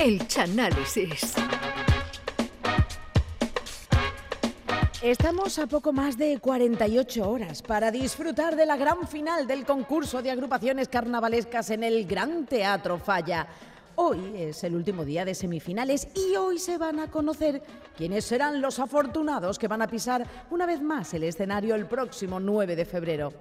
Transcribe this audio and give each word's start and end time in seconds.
El 0.00 0.26
Chanálisis. 0.26 1.34
Estamos 5.02 5.58
a 5.58 5.66
poco 5.66 5.92
más 5.92 6.16
de 6.16 6.38
48 6.38 7.30
horas 7.30 7.60
para 7.60 7.90
disfrutar 7.90 8.56
de 8.56 8.64
la 8.64 8.78
gran 8.78 9.06
final 9.06 9.46
del 9.46 9.66
concurso 9.66 10.22
de 10.22 10.30
agrupaciones 10.30 10.88
carnavalescas 10.88 11.68
en 11.68 11.84
el 11.84 12.06
Gran 12.06 12.46
Teatro 12.46 12.98
Falla. 12.98 13.46
Hoy 13.96 14.32
es 14.36 14.64
el 14.64 14.74
último 14.74 15.04
día 15.04 15.26
de 15.26 15.34
semifinales 15.34 16.08
y 16.14 16.34
hoy 16.34 16.58
se 16.58 16.78
van 16.78 16.98
a 16.98 17.10
conocer 17.10 17.62
quiénes 17.94 18.24
serán 18.24 18.62
los 18.62 18.78
afortunados 18.78 19.58
que 19.58 19.68
van 19.68 19.82
a 19.82 19.86
pisar 19.86 20.26
una 20.50 20.64
vez 20.64 20.80
más 20.80 21.12
el 21.12 21.24
escenario 21.24 21.74
el 21.74 21.84
próximo 21.84 22.40
9 22.40 22.74
de 22.74 22.84
febrero. 22.86 23.34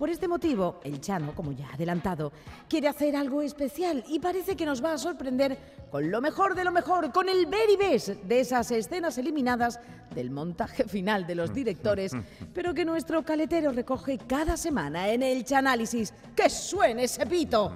Por 0.00 0.08
este 0.08 0.28
motivo, 0.28 0.80
el 0.82 0.98
Chano, 0.98 1.34
como 1.34 1.52
ya 1.52 1.68
ha 1.68 1.74
adelantado, 1.74 2.32
quiere 2.70 2.88
hacer 2.88 3.14
algo 3.14 3.42
especial 3.42 4.02
y 4.08 4.18
parece 4.18 4.56
que 4.56 4.64
nos 4.64 4.82
va 4.82 4.94
a 4.94 4.98
sorprender 4.98 5.58
con 5.90 6.10
lo 6.10 6.22
mejor 6.22 6.54
de 6.54 6.64
lo 6.64 6.72
mejor, 6.72 7.12
con 7.12 7.28
el 7.28 7.44
very 7.44 7.76
best 7.76 8.08
de 8.08 8.40
esas 8.40 8.70
escenas 8.70 9.18
eliminadas 9.18 9.78
del 10.14 10.30
montaje 10.30 10.84
final 10.84 11.26
de 11.26 11.34
los 11.34 11.52
directores, 11.52 12.12
pero 12.54 12.72
que 12.72 12.86
nuestro 12.86 13.22
caletero 13.22 13.72
recoge 13.72 14.16
cada 14.16 14.56
semana 14.56 15.10
en 15.10 15.22
el 15.22 15.44
Chanálisis. 15.44 16.14
¡Que 16.34 16.48
suene 16.48 17.04
ese 17.04 17.26
pito! 17.26 17.70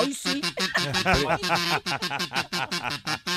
Hoy 0.00 0.14
sí. 0.14 0.42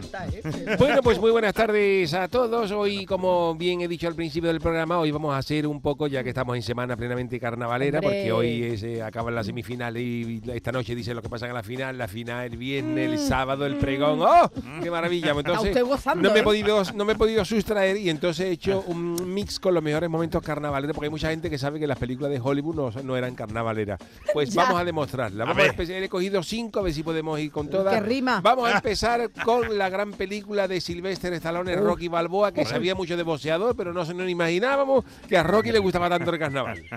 ¿eh? 0.00 0.76
Bueno, 0.78 1.02
pues 1.02 1.18
muy 1.18 1.30
buenas 1.30 1.54
tardes 1.54 2.14
a 2.14 2.28
todos. 2.28 2.70
Hoy, 2.70 3.04
como 3.06 3.54
bien 3.54 3.80
he 3.80 3.88
dicho 3.88 4.06
al 4.06 4.14
principio 4.14 4.48
del 4.48 4.60
programa, 4.60 4.98
hoy 4.98 5.10
vamos 5.10 5.34
a 5.34 5.38
hacer 5.38 5.66
un 5.66 5.80
poco, 5.80 6.06
ya 6.06 6.22
que 6.22 6.30
estamos 6.30 6.56
en 6.56 6.62
semana 6.62 6.96
plenamente 6.96 7.38
carnavalera, 7.40 7.98
Hombre. 7.98 8.16
porque 8.16 8.32
hoy 8.32 8.62
es, 8.64 8.82
eh, 8.82 9.02
acaban 9.02 9.34
las 9.34 9.46
semifinales 9.46 10.02
y 10.02 10.40
esta 10.52 10.72
noche 10.72 10.94
dice 10.94 11.14
lo 11.14 11.22
que 11.22 11.28
pasa 11.28 11.46
en 11.46 11.54
la 11.54 11.62
final, 11.62 11.98
la 11.98 12.08
final 12.08 12.46
el 12.46 12.56
viernes, 12.56 13.10
el 13.10 13.18
sábado, 13.18 13.66
el 13.66 13.76
pregón. 13.76 14.20
¡Oh! 14.22 14.50
¡Qué 14.82 14.90
maravilla! 14.90 15.32
Pues 15.34 15.46
Entonces, 15.46 15.82
gozando, 15.82 16.22
no 16.22 16.30
me, 16.30 16.38
he 16.38 16.40
¿eh? 16.40 16.44
podido, 16.44 16.82
no 16.94 17.04
me 17.04 17.12
he 17.12 17.16
podido 17.16 17.44
sustraer 17.44 17.96
y 17.96 18.10
entonces 18.10 18.46
he 18.46 18.50
hecho 18.50 18.84
un 18.86 19.34
mix 19.34 19.58
con 19.58 19.74
los 19.74 19.82
mejores 19.82 20.08
momentos 20.08 20.42
carnavaleros, 20.42 20.94
porque 20.94 21.06
hay 21.06 21.10
mucha 21.10 21.30
gente 21.30 21.50
que 21.50 21.58
sabe 21.58 21.80
que 21.80 21.86
las 21.86 21.98
películas 21.98 22.30
de 22.30 22.40
Hollywood 22.42 22.74
no, 22.74 23.02
no 23.02 23.16
eran 23.16 23.34
carnavaleras. 23.34 23.98
Pues 24.32 24.50
Ya. 24.58 24.62
vamos 24.64 24.80
a 24.80 24.84
demostrarla. 24.84 25.44
Vamos 25.44 25.62
a, 25.62 25.66
empezar. 25.66 26.02
He 26.02 26.08
cogido 26.08 26.42
cinco, 26.42 26.80
a 26.80 26.82
ver 26.82 26.92
si 26.92 27.02
podemos 27.02 27.38
ir 27.38 27.50
con 27.50 27.68
todas. 27.68 27.94
Que 27.94 28.00
rima. 28.00 28.40
Vamos 28.40 28.68
a 28.68 28.76
empezar 28.76 29.30
con 29.44 29.76
la 29.76 29.87
gran 29.88 30.12
película 30.12 30.68
de 30.68 30.80
Sylvester 30.80 31.32
Stallone, 31.34 31.76
Rocky 31.76 32.08
Balboa, 32.08 32.52
que 32.52 32.64
sabía 32.64 32.94
mucho 32.94 33.16
de 33.16 33.22
boxeador, 33.22 33.76
pero 33.76 33.92
no 33.92 34.04
se 34.04 34.14
nos 34.14 34.28
imaginábamos 34.28 35.04
que 35.28 35.36
a 35.36 35.42
Rocky 35.42 35.72
le 35.72 35.78
gustaba 35.78 36.08
tanto 36.08 36.30
el 36.30 36.38
carnaval. 36.38 36.82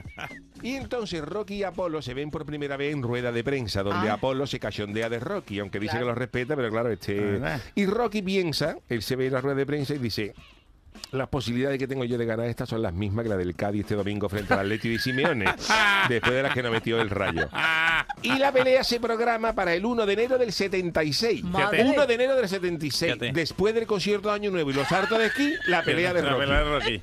Y 0.63 0.75
entonces 0.75 1.23
Rocky 1.25 1.55
y 1.55 1.63
Apolo 1.63 2.03
se 2.03 2.13
ven 2.13 2.29
por 2.29 2.45
primera 2.45 2.77
vez 2.77 2.93
en 2.93 3.01
rueda 3.01 3.31
de 3.31 3.43
prensa, 3.43 3.81
donde 3.81 4.09
Ah. 4.09 4.13
Apolo 4.13 4.45
se 4.45 4.59
cachondea 4.59 5.09
de 5.09 5.19
Rocky, 5.19 5.57
aunque 5.57 5.79
dice 5.79 5.93
Claro. 5.93 6.05
que 6.05 6.09
lo 6.11 6.15
respeta, 6.15 6.55
pero 6.55 6.69
claro, 6.69 6.91
este... 6.91 7.39
Ah. 7.43 7.59
Y 7.73 7.87
Rocky 7.87 8.21
piensa, 8.21 8.77
él 8.87 9.01
se 9.01 9.15
ve 9.15 9.25
en 9.25 9.33
la 9.33 9.41
rueda 9.41 9.55
de 9.55 9.65
prensa 9.65 9.95
y 9.95 9.97
dice... 9.97 10.35
Las 11.11 11.27
posibilidades 11.27 11.77
que 11.77 11.87
tengo 11.87 12.05
yo 12.05 12.17
de 12.17 12.25
ganar 12.25 12.45
esta 12.47 12.65
son 12.65 12.81
las 12.81 12.93
mismas 12.93 13.23
que 13.23 13.29
la 13.29 13.37
del 13.37 13.55
Cádiz 13.55 13.81
este 13.81 13.95
domingo 13.95 14.29
frente 14.29 14.53
al 14.53 14.61
Atleti 14.61 14.89
de 14.89 14.99
Simeone, 14.99 15.45
después 16.09 16.33
de 16.33 16.43
las 16.43 16.53
que 16.53 16.63
nos 16.63 16.71
metió 16.71 17.01
el 17.01 17.09
rayo. 17.09 17.49
Y 18.23 18.37
la 18.37 18.51
pelea 18.51 18.83
se 18.83 18.99
programa 18.99 19.53
para 19.53 19.73
el 19.73 19.83
1 19.83 20.05
de 20.05 20.13
enero 20.13 20.37
del 20.37 20.51
76. 20.53 21.43
Madre. 21.43 21.83
1 21.83 22.05
de 22.05 22.13
enero 22.13 22.35
del 22.35 22.47
76. 22.47 23.13
Fíjate. 23.13 23.31
Después 23.31 23.73
del 23.73 23.87
concierto 23.87 24.29
de 24.29 24.35
Año 24.35 24.51
Nuevo 24.51 24.69
y 24.69 24.73
los 24.73 24.91
hartos 24.91 25.17
de 25.17 25.25
esquí, 25.27 25.53
la 25.65 25.81
pelea 25.83 26.13
de 26.13 26.21
La 26.21 26.29
Rocky. 26.31 26.39
pelea 26.41 26.59
de 26.59 26.69
Rocky. 26.69 27.01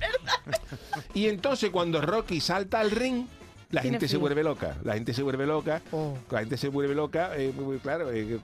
Y 1.15 1.27
entonces 1.28 1.71
cuando 1.71 2.00
Rocky 2.00 2.41
salta 2.41 2.78
al 2.78 2.93
ring, 2.93 3.27
la 3.71 3.82
gente 3.82 4.06
se 4.09 4.16
vuelve 4.16 4.43
loca. 4.44 4.77
La 4.84 4.94
gente 4.94 5.12
se 5.12 5.22
vuelve 5.22 5.44
loca. 5.47 5.82
Oh. 5.91 6.16
La 6.31 6.41
gente 6.41 6.56
se 6.56 6.69
vuelve 6.69 6.94
loca. 6.94 7.31
eh, 7.37 7.53
claro, 7.82 8.10
eh, 8.12 8.38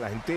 la 0.00 0.08
gente, 0.08 0.36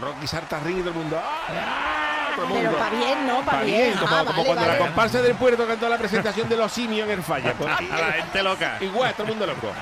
Rocky 0.00 0.26
salta 0.26 0.58
al 0.58 0.64
ring 0.64 0.78
y 0.78 0.80
todo 0.80 0.90
el 0.90 0.96
mundo. 0.96 1.16
¡ah! 1.22 2.09
Todo 2.48 2.56
el 2.58 2.66
Pero 2.66 2.78
para 2.78 2.96
bien, 2.96 3.26
¿no? 3.26 3.40
Para 3.44 3.58
Pa' 3.58 3.64
bien. 3.64 3.76
bien, 3.80 3.98
como, 3.98 4.06
Ah, 4.14 4.18
como 4.18 4.30
vale, 4.32 4.44
cuando 4.44 4.62
vale. 4.66 4.72
la 4.72 4.78
comparsa 4.78 5.22
del 5.22 5.34
puerto 5.36 5.66
cantó 5.66 5.88
la 5.88 5.98
presentación 5.98 6.48
de 6.48 6.56
los 6.56 6.72
simios 6.72 7.06
en 7.08 7.14
el 7.14 7.22
falla. 7.22 7.54
Pues, 7.58 7.70
A 7.70 7.98
la 7.98 8.12
gente 8.12 8.42
loca. 8.42 8.76
Igual, 8.80 9.12
todo 9.14 9.24
el 9.24 9.28
mundo 9.30 9.46
loco. 9.46 9.72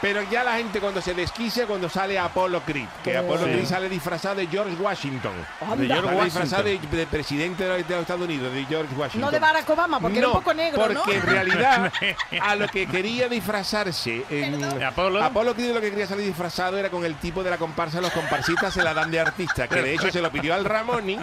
Pero 0.00 0.22
ya 0.30 0.44
la 0.44 0.56
gente 0.56 0.78
cuando 0.80 1.00
se 1.02 1.12
desquicia 1.12 1.66
cuando 1.66 1.88
sale 1.88 2.18
Apollo 2.18 2.60
Creed, 2.64 2.86
que 3.02 3.16
Oh. 3.16 3.20
Apollo 3.20 3.44
Sí. 3.46 3.50
Creed 3.52 3.64
sale 3.66 3.88
disfrazado 3.88 4.36
de 4.36 4.46
George 4.46 4.74
Washington. 4.76 5.32
De 5.76 5.86
George 5.86 6.08
Sale 6.08 6.24
disfrazado 6.24 6.62
de, 6.62 6.74
Washington. 6.76 6.98
de 6.98 7.06
presidente 7.06 7.64
de 7.64 7.78
los 7.84 8.00
Estados 8.02 8.22
Unidos, 8.22 8.52
de 8.54 8.64
George 8.66 8.94
Washington. 8.94 9.20
No 9.20 9.30
de 9.30 9.38
Barack 9.40 9.68
Obama, 9.70 9.98
porque 10.00 10.18
era 10.18 10.28
un 10.28 10.34
No, 10.34 10.38
poco 10.40 10.54
negro, 10.54 10.88
¿no? 10.88 11.00
porque 11.02 11.16
en 11.16 11.22
realidad 11.22 11.92
a 12.42 12.54
lo 12.54 12.68
que 12.68 12.86
quería 12.86 13.28
disfrazarse 13.28 14.24
en. 14.30 14.62
Apolo 14.84 15.54
Creed 15.54 15.74
lo 15.74 15.80
que 15.80 15.90
quería 15.90 16.06
salir 16.06 16.26
disfrazado 16.26 16.78
era 16.78 16.90
con 16.90 17.04
el 17.04 17.16
tipo 17.16 17.42
de 17.42 17.50
la 17.50 17.56
comparsa 17.58 18.00
los 18.00 18.12
comparsistas 18.12 18.72
se 18.74 18.82
la 18.82 18.94
dan 18.94 19.10
de 19.10 19.20
artista 19.20 19.66
que 19.68 19.82
de 19.82 19.94
hecho 19.94 20.10
se 20.10 20.20
lo 20.20 20.30
pidió 20.30 20.54
al 20.54 20.64
Ramoni 20.64 21.18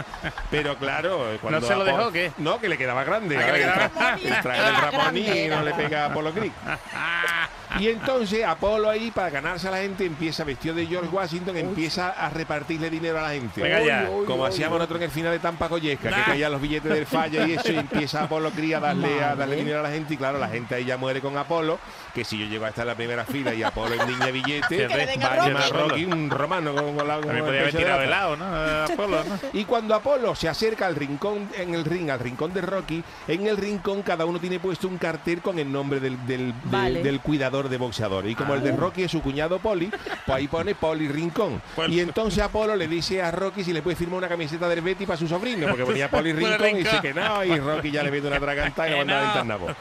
pero 0.51 0.77
claro 0.77 1.37
cuando 1.41 1.59
¿No 1.61 1.67
se 1.67 1.75
lo 1.75 1.81
Apolo- 1.83 1.97
dejó, 1.97 2.11
qué? 2.11 2.31
no 2.37 2.59
que 2.59 2.69
le 2.69 2.77
quedaba 2.77 3.03
grande 3.03 3.37
Ah, 3.37 3.45
que 3.45 3.51
le 3.51 3.63
el, 3.63 4.41
quedaba 4.41 4.55
Era 4.55 4.91
Ramoni 4.91 5.47
no 5.47 5.61
le 5.63 5.73
pega 5.73 6.03
a 6.03 6.05
Apolo 6.07 6.31
Creed 6.33 6.51
y 7.79 7.87
entonces 7.89 8.43
Apolo 8.45 8.89
ahí 8.89 9.11
para 9.11 9.29
ganarse 9.29 9.67
a 9.67 9.71
la 9.71 9.77
gente 9.79 10.05
empieza 10.05 10.43
vestido 10.43 10.75
de 10.75 10.85
George 10.87 11.09
Washington 11.09 11.57
empieza 11.57 12.09
a 12.11 12.29
repartirle 12.29 12.89
dinero 12.89 13.19
a 13.19 13.23
la 13.23 13.29
gente 13.31 13.61
Venga 13.61 13.81
ya. 13.83 14.09
como 14.25 14.45
hacíamos 14.45 14.77
nosotros 14.77 14.99
en 14.99 15.03
el 15.05 15.11
final 15.11 15.31
de 15.31 15.39
Tampa 15.39 15.69
Collesca, 15.69 16.09
que 16.09 16.15
Nah. 16.15 16.25
caían 16.25 16.51
los 16.51 16.61
billetes 16.61 16.91
del 16.91 17.05
falla 17.05 17.45
y 17.47 17.53
eso, 17.53 17.71
y 17.71 17.77
empieza 17.77 18.23
Apolo 18.23 18.51
Cría 18.51 18.77
a 18.77 18.81
darle, 18.81 19.23
a 19.23 19.35
darle 19.35 19.55
dinero 19.57 19.79
a 19.79 19.83
la 19.83 19.89
gente, 19.91 20.13
y 20.13 20.17
claro, 20.17 20.39
la 20.39 20.47
gente 20.47 20.75
ahí 20.75 20.85
ya 20.85 20.97
muere 20.97 21.21
con 21.21 21.37
Apolo, 21.37 21.79
que 22.13 22.23
si 22.23 22.37
yo 22.37 22.45
llego 22.45 22.65
a 22.65 22.69
estar 22.69 22.83
en 22.83 22.87
la 22.89 22.95
primera 22.95 23.25
fila 23.25 23.53
y 23.53 23.63
Apolo 23.63 23.93
en 23.95 24.07
niña 24.07 24.27
billete, 24.27 24.87
Que 24.87 24.87
va 24.87 24.93
a 24.93 25.35
Rocky. 25.35 25.49
llamar 25.49 25.69
Rocky 25.71 26.05
un 26.05 26.29
romano 26.29 26.73
con, 26.75 26.95
con 26.95 27.07
la 27.07 27.15
con 27.15 27.23
También 27.25 27.37
el 27.37 27.43
podía 27.45 27.59
haber 27.61 27.65
pecho 27.73 27.77
de 27.77 27.83
tirado 27.83 27.99
lata. 28.01 28.07
helado, 28.07 28.37
¿no? 28.37 28.93
Apolo, 28.93 29.23
¿no? 29.23 29.39
Y 29.53 29.65
cuando 29.65 29.95
Apolo 29.95 30.35
se 30.35 30.47
acerca 30.49 30.85
al 30.87 30.95
rincón, 30.95 31.49
en 31.57 31.73
el 31.75 31.83
ring, 31.85 32.09
al 32.09 32.19
rincón 32.19 32.53
de 32.53 32.61
Rocky, 32.61 33.03
en 33.27 33.47
el 33.47 33.57
rincón 33.57 34.01
cada 34.03 34.25
uno 34.25 34.39
tiene 34.39 34.59
puesto 34.59 34.87
un 34.87 34.97
cartel 34.97 35.41
con 35.41 35.59
el 35.59 35.71
nombre 35.71 35.99
del, 35.99 36.17
del, 36.25 36.51
del- 36.51 36.53
Vale. 36.65 37.03
del 37.03 37.19
cuidador 37.19 37.64
de 37.69 37.77
boxeador. 37.77 38.27
Y 38.27 38.35
como 38.35 38.53
el 38.53 38.61
de 38.63 38.71
Rocky 38.71 39.03
es 39.03 39.11
su 39.11 39.21
cuñado 39.21 39.59
Poli, 39.59 39.87
pues 39.87 40.37
ahí 40.37 40.47
pone 40.47 40.75
Poli 40.75 41.07
Rincón. 41.07 41.61
Pues- 41.75 41.89
Y 41.89 41.99
entonces 41.99 42.43
Apolo 42.43 42.75
le 42.75 42.87
dice 42.87 43.21
a 43.21 43.31
Rocky 43.31 43.63
si 43.63 43.73
le 43.73 43.81
puede 43.81 43.95
firmar 43.95 44.17
una 44.19 44.27
camiseta 44.27 44.67
del 44.67 44.81
Betty 44.81 45.05
para 45.05 45.17
su 45.17 45.27
sobrino, 45.27 45.67
porque 45.67 45.85
ponía 45.85 46.09
Poli 46.09 46.33
Rincón 46.33 46.69
y 46.69 46.83
dice 46.83 46.99
que 47.01 47.13
no, 47.13 47.43
y 47.43 47.59
Rocky 47.59 47.91
ya 47.91 48.03
le 48.03 48.11
mete 48.11 48.27
una 48.27 48.39
tragantada 48.39 48.87
y 48.87 48.91
lo 48.91 48.97
manda 48.97 49.19
a 49.19 49.21
no. 49.21 49.27
ventana, 49.27 49.57
pues. 49.57 49.75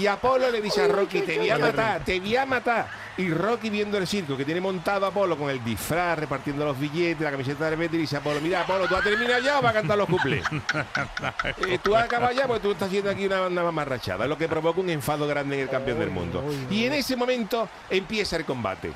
Y 0.00 0.06
Apolo 0.06 0.50
le 0.50 0.60
dice 0.60 0.82
a 0.82 0.88
Rocky, 0.88 1.20
te 1.20 1.38
voy 1.38 1.50
a 1.50 1.58
matar, 1.58 2.04
te 2.04 2.18
voy 2.20 2.36
a 2.36 2.46
matar. 2.46 2.88
Y 3.16 3.30
Rocky 3.30 3.70
viendo 3.70 3.96
el 3.96 4.06
circo 4.08 4.36
que 4.36 4.44
tiene 4.44 4.60
montado 4.60 5.06
a 5.06 5.10
Apolo 5.10 5.38
con 5.38 5.48
el 5.48 5.62
disfraz, 5.62 6.18
repartiendo 6.18 6.64
los 6.64 6.78
billetes, 6.78 7.20
la 7.20 7.30
camiseta 7.30 7.70
del 7.70 7.78
Betty, 7.78 7.96
dice 7.96 8.16
Apolo, 8.16 8.40
mira 8.40 8.62
Apolo, 8.62 8.88
¿tú 8.88 8.96
has 8.96 9.04
terminado 9.04 9.40
ya 9.40 9.60
o 9.60 9.62
vas 9.62 9.70
a 9.70 9.74
cantar 9.74 9.98
los 9.98 10.08
cuplés? 10.08 10.44
Eh, 11.66 11.78
tú 11.82 11.94
has 11.94 12.04
acabado 12.04 12.32
ya 12.32 12.46
porque 12.46 12.62
tú 12.62 12.72
estás 12.72 12.88
haciendo 12.88 13.10
aquí 13.10 13.26
una 13.26 13.40
banda 13.40 13.62
mamarrachada, 13.62 14.26
lo 14.26 14.36
que 14.36 14.48
provoca 14.48 14.80
un 14.80 14.90
enfado 14.90 15.26
grande 15.26 15.56
en 15.56 15.62
el 15.62 15.68
campeón 15.68 15.98
del 15.98 16.10
mundo. 16.10 16.44
Y 16.70 16.84
en 16.84 16.92
ese 16.94 17.16
momento 17.16 17.68
empieza 17.90 18.36
el 18.36 18.44
combate. 18.44 18.92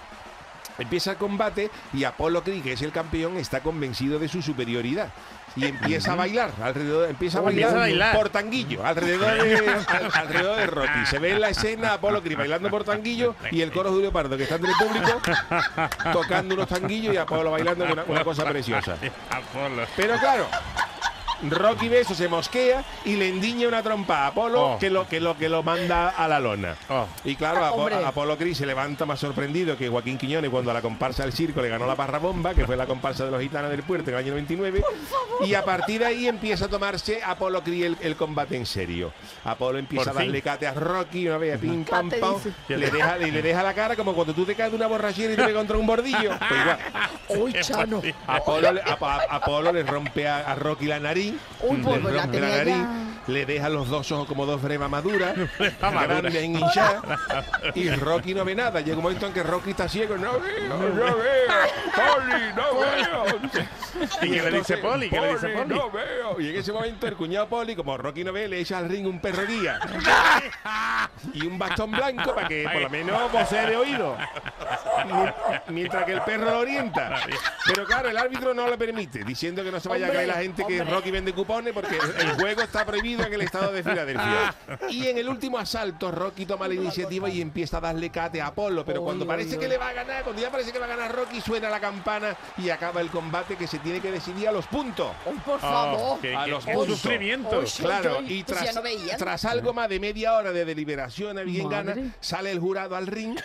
Empieza 0.79 1.13
el 1.13 1.17
combate 1.17 1.71
y 1.93 2.05
Apolo 2.05 2.43
Creed, 2.43 2.63
que 2.63 2.73
es 2.73 2.83
el 2.83 2.93
campeón, 2.93 3.37
está 3.37 3.61
convencido 3.61 4.19
de 4.19 4.29
su 4.29 4.43
superioridad. 4.43 5.09
Y 5.57 5.65
empieza 5.65 6.13
a 6.13 6.15
bailar, 6.15 6.53
alrededor, 6.63 7.09
empieza 7.11 7.39
a 7.39 7.41
bailar, 7.41 7.63
empieza 7.71 7.77
a 7.77 7.81
bailar. 7.81 8.17
por 8.17 8.29
tanguillo, 8.29 8.85
alrededor 8.87 9.43
de, 9.43 9.69
al- 9.89 10.11
alrededor 10.15 10.57
de 10.57 10.67
Rocky. 10.67 11.07
Se 11.07 11.19
ve 11.19 11.33
en 11.33 11.41
la 11.41 11.49
escena 11.49 11.95
Apolo 11.95 12.23
Creed 12.23 12.39
bailando 12.39 12.71
por 12.71 12.85
tanguillo 12.85 13.35
y 13.51 13.63
el 13.63 13.73
coro 13.73 13.91
Julio 13.91 14.13
Pardo, 14.13 14.37
que 14.37 14.45
está 14.45 14.55
entre 14.57 14.71
el 14.71 14.77
público, 14.77 15.21
tocando 16.13 16.55
unos 16.55 16.69
tanguillos 16.69 17.15
y 17.15 17.17
Apolo 17.17 17.51
bailando, 17.51 17.85
una, 17.91 18.05
una 18.07 18.25
cosa 18.25 18.45
preciosa. 18.45 18.97
Apolo. 19.31 19.83
Pero 19.97 20.17
claro, 20.19 20.47
Rocky 21.43 21.89
ve 21.89 22.01
eso, 22.01 22.15
se 22.15 22.29
mosquea 22.29 22.85
y 23.05 23.17
le 23.17 23.29
endiña 23.29 23.69
una 23.69 23.83
trompa 23.83 24.19
a 24.21 24.27
Apolo 24.29 24.59
Oh. 24.75 24.79
que, 24.79 24.91
lo, 24.91 25.07
que, 25.09 25.21
lo, 25.21 25.37
que 25.39 25.49
lo 25.49 25.63
manda 25.63 26.09
a 26.11 26.27
la 26.29 26.41
lona. 26.41 26.75
Oh. 26.89 27.07
Y 27.25 27.37
claro, 27.37 27.65
Apo- 27.65 27.77
Hombre. 27.77 28.05
Apolo 28.05 28.37
Cris 28.37 28.59
se 28.59 28.67
levanta 28.67 29.07
más 29.07 29.21
sorprendido 29.21 29.77
que 29.77 29.89
Joaquín 29.89 30.19
Quiñones 30.19 30.51
cuando 30.51 30.71
a 30.71 30.75
la 30.75 30.83
comparsa 30.83 31.23
del 31.23 31.33
circo 31.33 31.63
le 31.63 31.69
ganó 31.69 31.87
la 31.87 31.95
parra 31.95 32.19
bomba, 32.19 32.55
que 32.55 32.67
fue 32.67 32.77
la 32.77 32.87
comparsa 32.87 33.25
de 33.25 33.31
los 33.31 33.41
gitanos 33.41 33.71
del 33.71 33.83
puerto 33.83 34.11
en 34.11 34.17
el 34.17 34.25
año 34.25 34.33
99. 34.33 34.83
Y 35.45 35.55
a 35.55 35.65
partir 35.65 36.01
de 36.01 36.07
ahí 36.07 36.27
empieza 36.29 36.65
a 36.65 36.69
tomarse 36.69 37.23
Apolo 37.23 37.63
Cris 37.63 37.85
el, 37.85 37.97
el 38.01 38.17
combate 38.17 38.57
en 38.57 38.67
serio. 38.67 39.13
Apolo 39.45 39.79
empieza 39.79 40.13
Por 40.13 40.21
a 40.23 40.25
darle 40.25 40.43
cate 40.43 40.67
a 40.67 40.75
Rocky, 40.75 41.29
una 41.29 41.39
vez, 41.39 41.59
pim, 41.61 41.85
pam, 41.85 42.11
pam. 42.11 42.35
Le 42.69 42.91
deja, 42.91 43.17
le, 43.17 43.31
le 43.31 43.43
deja 43.43 43.63
la 43.63 43.75
cara 43.75 43.95
como 43.97 44.15
cuando 44.15 44.35
tú 44.35 44.45
te 44.45 44.55
caes 44.55 44.71
de 44.71 44.77
una 44.77 44.87
borrachera 44.87 45.33
y 45.33 45.37
te 45.37 45.53
contra 45.55 45.77
un 45.77 45.87
bordillo. 45.87 46.31
Pues 46.49 46.61
igual. 46.61 46.79
Uy, 47.43 47.53
Chano. 47.61 48.03
Apolo, 48.27 48.73
le- 48.73 48.81
a- 48.83 48.97
a- 49.01 49.37
Apolo 49.37 49.71
le 49.73 49.83
rompe 49.83 50.27
a, 50.27 50.39
a 50.51 50.55
Rocky 50.55 50.87
la 50.87 50.99
nariz. 50.99 51.28
Uy, 51.61 51.77
pues, 51.83 52.03
le 52.05 52.13
la 52.13 52.31
tenía 52.31 52.65
ya. 52.65 52.89
le 53.27 53.47
deja 53.47 53.69
los 53.69 53.89
dos 53.89 54.11
ojos 54.13 54.27
como 54.29 54.47
dos 54.47 54.63
bremas 54.63 54.89
maduras, 54.91 55.35
grandes 55.81 56.35
en 56.37 56.57
hinchar, 56.59 57.03
y 57.75 57.91
Rocky 57.91 58.35
no 58.35 58.45
ve 58.45 58.55
nada. 58.55 58.81
Llega 58.81 58.97
un 58.97 59.03
momento 59.03 59.27
en 59.27 59.33
que 59.33 59.43
Rocky 59.43 59.71
está 59.71 59.89
ciego, 59.89 60.17
no 60.17 60.33
veo, 60.41 60.69
no 60.69 60.79
veo, 60.79 61.17
Poli, 61.95 62.55
no 62.57 62.81
veo. 62.81 63.41
¿Y 64.23 64.31
qué 64.31 64.43
le 64.51 64.59
dice 64.59 64.77
Poli? 64.79 65.11
¿Qué 65.11 65.21
le 65.21 65.33
dice 65.35 65.49
Poli? 65.49 65.75
No 65.75 65.91
veo. 65.91 66.41
Y 66.41 66.51
en 66.51 66.57
ese 66.57 66.73
momento 66.73 67.07
el 67.07 67.15
cuñado 67.17 67.49
Poli, 67.49 67.75
como 67.75 67.97
Rocky 67.97 68.23
no 68.25 68.33
ve, 68.33 68.47
le 68.49 68.61
echa 68.61 68.79
al 68.79 68.89
ring 68.89 69.07
un 69.07 69.21
perro 69.21 69.47
guía 69.47 69.79
y 71.35 71.47
un 71.47 71.59
bastón 71.59 71.91
blanco 71.91 72.35
para 72.35 72.49
que 72.49 72.69
por 72.73 72.83
lo 72.83 72.91
menos 72.91 73.31
posee 73.31 73.67
de 73.67 73.77
oído. 73.77 74.17
Mi- 75.07 75.75
Mientras 75.75 76.05
que 76.05 76.13
el 76.13 76.23
perro 76.23 76.51
lo 76.51 76.59
orienta. 76.61 77.21
Pero 77.67 77.85
claro, 77.87 78.09
el 78.09 78.17
árbitro 78.17 78.55
no 78.55 78.69
lo 78.69 78.79
permite, 78.79 79.25
diciendo 79.25 79.63
que 79.65 79.71
no 79.71 79.81
se 79.81 79.89
vaya 79.89 80.07
a 80.07 80.11
creer 80.11 80.29
la 80.29 80.35
gente 80.35 80.65
que 80.67 80.81
hombre. 80.81 80.95
Vende 81.19 81.33
cupones 81.33 81.73
porque 81.75 81.99
el 82.21 82.31
juego 82.35 82.63
está 82.63 82.87
prohibido 82.87 83.25
en 83.27 83.35
el 83.35 83.41
estado 83.41 83.73
de 83.73 83.83
Filadelfia. 83.83 84.55
Y 84.89 85.09
en 85.09 85.19
el 85.19 85.29
último 85.29 85.59
asalto, 85.59 86.13
Rocky 86.13 86.47
toma 86.47 86.69
la 86.69 86.75
iniciativa 86.75 87.29
y 87.29 87.41
empieza 87.41 87.79
a 87.79 87.81
darle 87.81 88.11
cate 88.11 88.41
a 88.41 88.47
Apolo. 88.47 88.85
Pero 88.85 89.03
cuando 89.03 89.27
parece 89.27 89.59
que 89.59 89.67
le 89.67 89.79
va 89.79 89.89
a 89.89 89.93
ganar, 89.95 90.23
cuando 90.23 90.41
ya 90.41 90.49
parece 90.49 90.71
que 90.71 90.79
va 90.79 90.85
a 90.85 90.89
ganar 90.89 91.13
Rocky, 91.13 91.41
suena 91.41 91.69
la 91.71 91.81
campana 91.81 92.37
y 92.57 92.71
acaba 92.71 93.01
el 93.01 93.09
combate 93.11 93.57
que 93.57 93.67
se 93.67 93.81
tiene 93.81 94.01
que 94.01 94.13
decidir 94.13 94.47
a 94.47 94.53
los 94.53 94.67
puntos. 94.69 95.11
¡Ay, 95.27 95.35
por 95.45 95.57
Oh, 95.57 95.59
favor! 95.59 96.21
qué, 96.21 96.37
A 96.37 96.47
los 96.47 96.65
qué 96.65 96.73
puntos. 96.73 97.77
Claro, 97.81 98.21
y 98.25 98.45
pues 98.45 98.61
tras, 98.61 99.19
tras 99.19 99.45
algo 99.45 99.73
más 99.75 99.89
de 99.89 99.99
media 99.99 100.35
hora 100.35 100.53
de 100.53 100.65
deliberación 100.65 101.37
bien 101.45 101.69
Madre. 101.69 101.95
gana, 101.95 102.15
sale 102.21 102.53
el 102.53 102.61
jurado 102.61 102.95
al 102.95 103.09
ring 103.09 103.37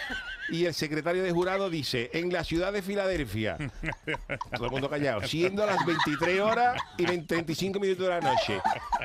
y 0.50 0.66
el 0.66 0.74
secretario 0.74 1.24
de 1.24 1.32
jurado 1.32 1.70
dice, 1.70 2.10
en 2.14 2.32
la 2.32 2.44
ciudad 2.44 2.72
de 2.72 2.82
Filadelfia, 2.82 3.58
todo 4.56 4.66
el 4.66 4.72
mundo 4.72 4.90
callado, 4.90 5.26
siendo 5.28 5.66
las 5.66 5.86
23 5.86 6.40
horas 6.42 6.82
y 6.98 7.06
20 7.06 7.24
35 7.34 7.80
minutos 7.80 8.04
de 8.06 8.10
la 8.10 8.20
noche, 8.20 8.62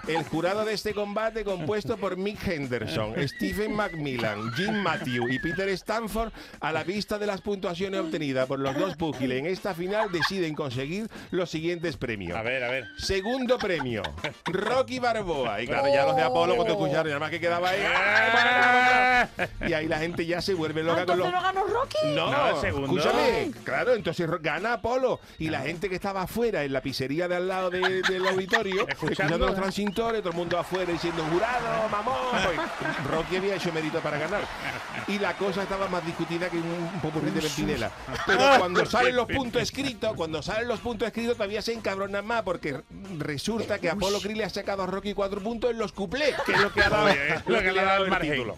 el 0.06 0.22
jurado 0.24 0.64
de 0.64 0.74
este 0.74 0.92
combate 0.92 1.44
compuesto 1.44 1.96
por 1.96 2.16
Mick 2.16 2.46
Henderson, 2.46 3.14
Stephen 3.26 3.74
Macmillan, 3.74 4.52
Jim 4.52 4.74
Matthew 4.82 5.28
y 5.28 5.38
Peter 5.38 5.68
Stanford, 5.70 6.32
a 6.60 6.72
la 6.72 6.84
vista 6.84 7.18
de 7.18 7.26
las 7.26 7.40
puntuaciones 7.40 8.00
obtenidas 8.00 8.46
por 8.46 8.58
los 8.58 8.76
dos 8.76 8.96
púgiles 8.96 9.38
en 9.38 9.46
esta 9.46 9.74
final, 9.74 10.10
deciden 10.12 10.54
conseguir 10.54 11.08
los 11.30 11.50
siguientes 11.50 11.96
premios. 11.96 12.36
A 12.36 12.42
ver, 12.42 12.62
a 12.62 12.70
ver. 12.70 12.84
Segundo 12.98 13.58
premio, 13.58 14.02
Rocky 14.44 14.98
Balboa. 14.98 15.62
Y 15.62 15.66
claro, 15.66 15.88
ya 15.88 16.04
los 16.04 16.16
de 16.16 16.22
Apolo 16.22 16.56
cuando 16.56 16.74
escucharon, 16.74 17.08
y 17.08 17.10
además 17.10 17.30
que 17.30 17.40
quedaba 17.40 17.70
ahí. 17.70 17.80
¡ay, 17.86 19.68
Y 19.68 19.72
ahí 19.72 19.86
la 19.86 19.98
gente 19.98 20.26
ya 20.26 20.40
se 20.40 20.54
vuelve 20.54 20.82
loca 20.82 21.06
con 21.06 21.18
los. 21.18 21.27
¿Entonces 21.28 21.32
no 21.32 21.42
ganó 21.42 21.66
Rocky? 21.66 21.96
No, 22.14 22.30
No, 22.30 22.48
el 22.50 22.56
segundo. 22.60 22.98
escúchame. 22.98 23.50
Claro, 23.64 23.94
entonces 23.94 24.28
gana 24.40 24.74
Apolo. 24.74 25.20
Y 25.38 25.48
la 25.50 25.60
gente 25.60 25.88
que 25.88 25.94
estaba 25.94 26.22
afuera 26.22 26.64
en 26.64 26.72
la 26.72 26.80
pizzería 26.80 27.28
de 27.28 27.36
al 27.36 27.48
lado 27.48 27.70
de- 27.70 28.02
del 28.02 28.26
auditorio, 28.26 28.86
escuchando 28.88 29.38
los 29.38 29.54
transintores, 29.54 30.20
todo 30.22 30.30
el 30.30 30.36
mundo 30.36 30.58
afuera 30.58 30.90
diciendo 30.92 31.24
jurado, 31.30 31.88
mamón. 31.90 32.16
Rocky 33.10 33.36
había 33.36 33.54
hecho 33.56 33.72
mérito 33.72 34.00
para 34.00 34.18
ganar. 34.18 34.42
Y 35.06 35.18
la 35.18 35.34
cosa 35.36 35.62
estaba 35.62 35.88
más 35.88 36.04
discutida 36.04 36.48
que 36.48 36.56
un, 36.58 36.64
un 36.94 37.00
popurrí 37.00 37.30
de 37.30 37.40
Ventinela. 37.40 37.90
Pero 38.26 38.40
cuando 38.58 38.84
salen 38.86 39.16
los 39.16 39.26
puntos 39.26 39.62
escritos, 39.62 40.14
cuando 40.16 40.42
salen 40.42 40.68
los 40.68 40.80
puntos 40.80 41.06
escritos, 41.08 41.36
todavía 41.36 41.62
se 41.62 41.72
encabronan 41.72 42.26
más 42.26 42.42
porque 42.42 42.82
resulta 43.18 43.78
que 43.78 43.90
Apolo 43.90 44.20
Creed 44.20 44.36
le 44.36 44.44
ha 44.44 44.50
sacado 44.50 44.82
a 44.82 44.86
Rocky 44.86 45.14
cuatro 45.14 45.40
puntos 45.40 45.70
en 45.70 45.78
los 45.78 45.92
cuplés, 45.92 46.34
que 46.44 46.52
es 46.52 46.60
lo 46.60 46.72
que 46.72 46.82
ha 46.82 46.88
dado, 46.90 47.06
Oye, 47.06 47.34
es 47.34 47.46
lo 47.46 47.58
que 47.60 47.72
le 47.72 47.80
ha 47.80 47.84
dado 47.84 48.04
el 48.06 48.18
título. 48.18 48.56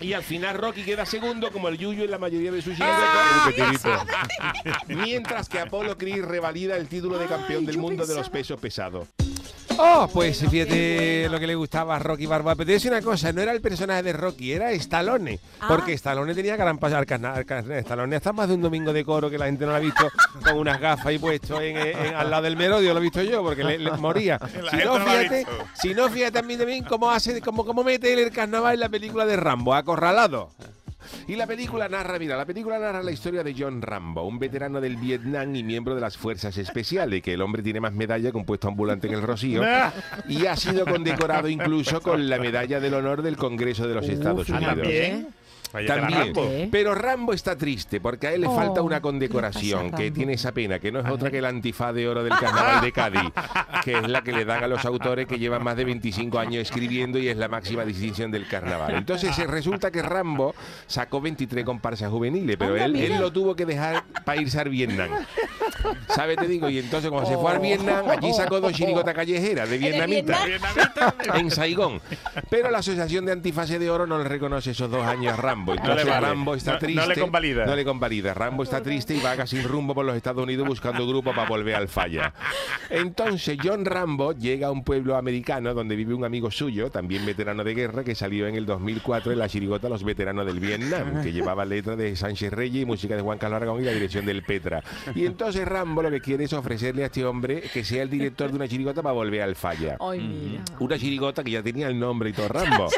Y 0.00 0.12
al 0.12 0.22
final 0.22 0.56
Rocky 0.58 0.82
queda 0.82 1.06
segundo 1.06 1.50
como 1.50 1.68
el 1.68 1.78
Yuyu 1.78 2.04
en 2.04 2.10
la 2.10 2.18
mayoría 2.18 2.52
de 2.52 2.62
sus 2.62 2.76
chirigotas. 2.76 4.28
Mientras 4.88 5.48
que 5.48 5.58
Apolo 5.58 5.96
Creed 5.96 6.24
revalida 6.24 6.76
el 6.76 6.88
título 6.88 7.18
de 7.18 7.26
campeón 7.26 7.60
Ay, 7.60 7.66
del 7.66 7.78
mundo 7.78 8.06
de 8.06 8.14
los 8.14 8.28
pesos 8.28 8.60
pesados. 8.60 9.08
Oh, 9.78 10.08
pues 10.12 10.38
fíjate 10.48 11.28
lo 11.28 11.38
que 11.40 11.46
le 11.46 11.54
gustaba 11.54 11.96
a 11.96 11.98
Rocky 11.98 12.26
Balboa. 12.26 12.54
Pero 12.54 12.78
te 12.78 12.88
una 12.88 13.02
cosa, 13.02 13.32
no 13.32 13.40
era 13.40 13.52
el 13.52 13.60
personaje 13.60 14.02
de 14.02 14.12
Rocky, 14.12 14.52
era 14.52 14.70
Stallone. 14.72 15.38
Ah. 15.60 15.66
Porque 15.68 15.92
Stallone 15.94 16.34
tenía 16.34 16.56
gran 16.56 16.78
pasar. 16.78 17.04
Stallone 17.04 18.16
está 18.16 18.32
más 18.32 18.48
de 18.48 18.54
un 18.54 18.62
domingo 18.62 18.92
de 18.92 19.04
coro 19.04 19.30
que 19.30 19.38
la 19.38 19.46
gente 19.46 19.64
no 19.64 19.72
lo 19.72 19.76
ha 19.76 19.80
visto 19.80 20.08
con 20.44 20.58
unas 20.58 20.80
gafas 20.80 21.12
y 21.12 21.18
puesto 21.18 21.60
en, 21.60 21.76
en- 21.76 22.14
al 22.14 22.30
lado 22.30 22.42
del 22.44 22.56
merodio, 22.56 22.92
lo 22.94 23.00
he 23.00 23.02
visto 23.02 23.22
yo, 23.22 23.42
porque 23.42 23.64
le, 23.64 23.78
le 23.78 23.90
moría. 23.92 24.38
Si 24.70 24.76
no, 24.84 24.94
fíjate, 24.98 25.46
si 25.74 25.94
no, 25.94 26.08
fíjate 26.08 26.32
también, 26.32 26.58
también 26.60 26.84
cómo 26.84 27.10
hace, 27.10 27.40
cómo, 27.40 27.64
cómo 27.64 27.84
mete 27.84 28.12
el 28.12 28.30
carnaval 28.30 28.74
en 28.74 28.80
la 28.80 28.88
película 28.88 29.26
de 29.26 29.36
Rambo, 29.36 29.74
acorralado. 29.74 30.50
Y 31.26 31.36
la 31.36 31.46
película 31.46 31.88
narra, 31.88 32.18
mira, 32.18 32.36
la 32.36 32.44
película 32.44 32.78
narra 32.78 33.02
la 33.02 33.10
historia 33.10 33.42
de 33.42 33.54
John 33.56 33.82
Rambo, 33.82 34.22
un 34.22 34.38
veterano 34.38 34.80
del 34.80 34.96
Vietnam 34.96 35.54
y 35.54 35.62
miembro 35.62 35.94
de 35.94 36.00
las 36.00 36.16
fuerzas 36.16 36.56
especiales, 36.58 37.22
que 37.22 37.34
el 37.34 37.42
hombre 37.42 37.62
tiene 37.62 37.80
más 37.80 37.92
medalla 37.92 38.30
que 38.30 38.36
un 38.36 38.44
puesto 38.44 38.68
ambulante 38.68 39.06
en 39.06 39.14
el 39.14 39.22
Rocío, 39.22 39.62
y 40.28 40.46
ha 40.46 40.56
sido 40.56 40.84
condecorado 40.86 41.48
incluso 41.48 42.00
con 42.00 42.28
la 42.28 42.38
medalla 42.38 42.80
del 42.80 42.94
honor 42.94 43.22
del 43.22 43.36
Congreso 43.36 43.86
de 43.86 43.94
los 43.94 44.08
Estados. 44.08 44.48
Unidos. 44.48 45.34
También. 45.86 46.70
Pero 46.70 46.94
Rambo 46.94 47.32
está 47.32 47.56
triste 47.56 48.00
porque 48.00 48.28
a 48.28 48.32
él 48.32 48.42
le 48.42 48.46
Oh, 48.46 48.54
falta 48.54 48.82
una 48.82 48.96
¿qué 48.96 49.02
condecoración 49.02 49.90
pasa 49.90 49.96
a 49.96 49.98
que 49.98 50.10
tiene 50.10 50.34
esa 50.34 50.52
pena, 50.52 50.78
que 50.78 50.92
no 50.92 51.00
es 51.00 51.06
otra 51.06 51.30
que 51.30 51.38
el 51.38 51.44
antifaz 51.44 51.94
de 51.94 52.06
oro 52.08 52.22
del 52.22 52.32
carnaval 52.38 52.80
de 52.80 52.92
Cádiz, 52.92 53.32
que 53.84 53.98
es 53.98 54.08
la 54.08 54.22
que 54.22 54.32
le 54.32 54.44
dan 54.44 54.62
a 54.64 54.68
los 54.68 54.84
autores 54.84 55.26
que 55.26 55.38
llevan 55.38 55.64
más 55.64 55.76
de 55.76 55.84
25 55.84 56.38
años 56.38 56.62
escribiendo 56.62 57.18
y 57.18 57.28
es 57.28 57.36
la 57.36 57.48
máxima 57.48 57.84
distinción 57.84 58.30
del 58.30 58.46
carnaval. 58.46 58.94
Entonces 58.94 59.36
eh, 59.38 59.46
resulta 59.46 59.90
que 59.90 60.02
Rambo 60.02 60.54
sacó 60.86 61.20
23 61.20 61.64
comparsas 61.64 62.10
juveniles, 62.10 62.56
pero 62.56 62.74
Anda, 62.74 62.84
él, 63.00 63.20
lo 63.20 63.32
tuvo 63.32 63.56
que 63.56 63.66
dejar 63.66 64.04
para 64.24 64.40
irse 64.40 64.60
al 64.60 64.68
Vietnam. 64.68 65.10
¿Sabes? 66.08 66.36
Te 66.36 66.46
digo, 66.48 66.68
y 66.68 66.78
entonces 66.78 67.10
cuando 67.10 67.28
se 67.30 67.36
fue 67.36 67.50
al 67.52 67.58
Vietnam, 67.58 68.06
allí 68.08 68.32
sacó 68.32 68.60
dos 68.60 68.72
chirigotas 68.72 69.14
callejeras 69.14 69.68
de 69.68 69.76
¿En 69.76 69.82
el 69.84 69.90
vietnamita 69.90 70.44
Vietnam? 70.46 71.12
en 71.34 71.50
Saigón. 71.50 72.00
Pero 72.50 72.70
la 72.70 72.78
Asociación 72.78 73.24
de 73.26 73.32
Antifase 73.32 73.78
de 73.78 73.90
Oro 73.90 74.06
no 74.06 74.18
le 74.18 74.24
reconoce 74.24 74.70
esos 74.72 74.90
dos 74.90 75.04
años 75.04 75.32
a 75.32 75.36
Rambo. 75.36 75.74
Entonces 75.74 76.06
vale. 76.06 76.26
Rambo 76.26 76.54
está 76.54 76.72
No- 76.72 76.74
no 76.74 76.80
triste. 76.80 77.06
le 77.08 77.20
convalida. 77.20 77.66
No 77.66 77.76
le 77.76 77.84
convalida. 77.84 78.34
Rambo 78.34 78.62
está 78.62 78.82
triste 78.82 79.14
y 79.14 79.20
vaga 79.20 79.46
sin 79.46 79.62
rumbo 79.64 79.94
por 79.94 80.04
los 80.04 80.16
Estados 80.16 80.42
Unidos 80.42 80.66
buscando 80.66 81.06
grupo 81.06 81.34
para 81.34 81.48
volver 81.48 81.74
al 81.74 81.88
falla. 81.88 82.32
Entonces 82.90 83.58
John 83.62 83.84
Rambo 83.84 84.32
llega 84.32 84.68
a 84.68 84.70
un 84.70 84.84
pueblo 84.84 85.16
americano 85.16 85.74
donde 85.74 85.96
vive 85.96 86.14
un 86.14 86.24
amigo 86.24 86.50
suyo, 86.50 86.90
también 86.90 87.24
veterano 87.26 87.64
de 87.64 87.74
guerra, 87.74 88.04
que 88.04 88.14
salió 88.14 88.46
en 88.46 88.54
el 88.56 88.66
2004 88.66 89.32
en 89.32 89.38
la 89.38 89.48
chirigota 89.48 89.88
Los 89.88 90.04
Veteranos 90.04 90.46
del 90.46 90.60
Vietnam, 90.60 91.22
que 91.22 91.32
llevaba 91.32 91.64
letra 91.64 91.96
de 91.96 92.14
Sánchez 92.16 92.52
Reyes 92.52 92.82
y 92.82 92.86
música 92.86 93.16
de 93.16 93.22
Juan 93.22 93.38
Carlos 93.38 93.56
Aragón 93.56 93.80
y 93.82 93.84
la 93.84 93.92
dirección 93.92 94.26
del 94.26 94.42
Petra. 94.42 94.82
Y 95.14 95.26
entonces 95.26 95.63
Rambo 95.64 96.02
lo 96.02 96.10
que 96.10 96.20
quiere 96.20 96.44
es 96.44 96.52
ofrecerle 96.52 97.02
a 97.02 97.06
este 97.06 97.24
hombre 97.24 97.62
que 97.72 97.84
sea 97.84 98.02
el 98.02 98.10
director 98.10 98.50
de 98.50 98.56
una 98.56 98.68
chirigota 98.68 99.02
para 99.02 99.12
volver 99.12 99.42
al 99.42 99.56
falla. 99.56 99.96
Ay, 100.00 100.20
mira. 100.20 100.64
Una 100.78 100.98
chirigota 100.98 101.42
que 101.42 101.52
ya 101.52 101.62
tenía 101.62 101.88
el 101.88 101.98
nombre 101.98 102.30
y 102.30 102.32
todo 102.32 102.48
Rambo. 102.50 102.88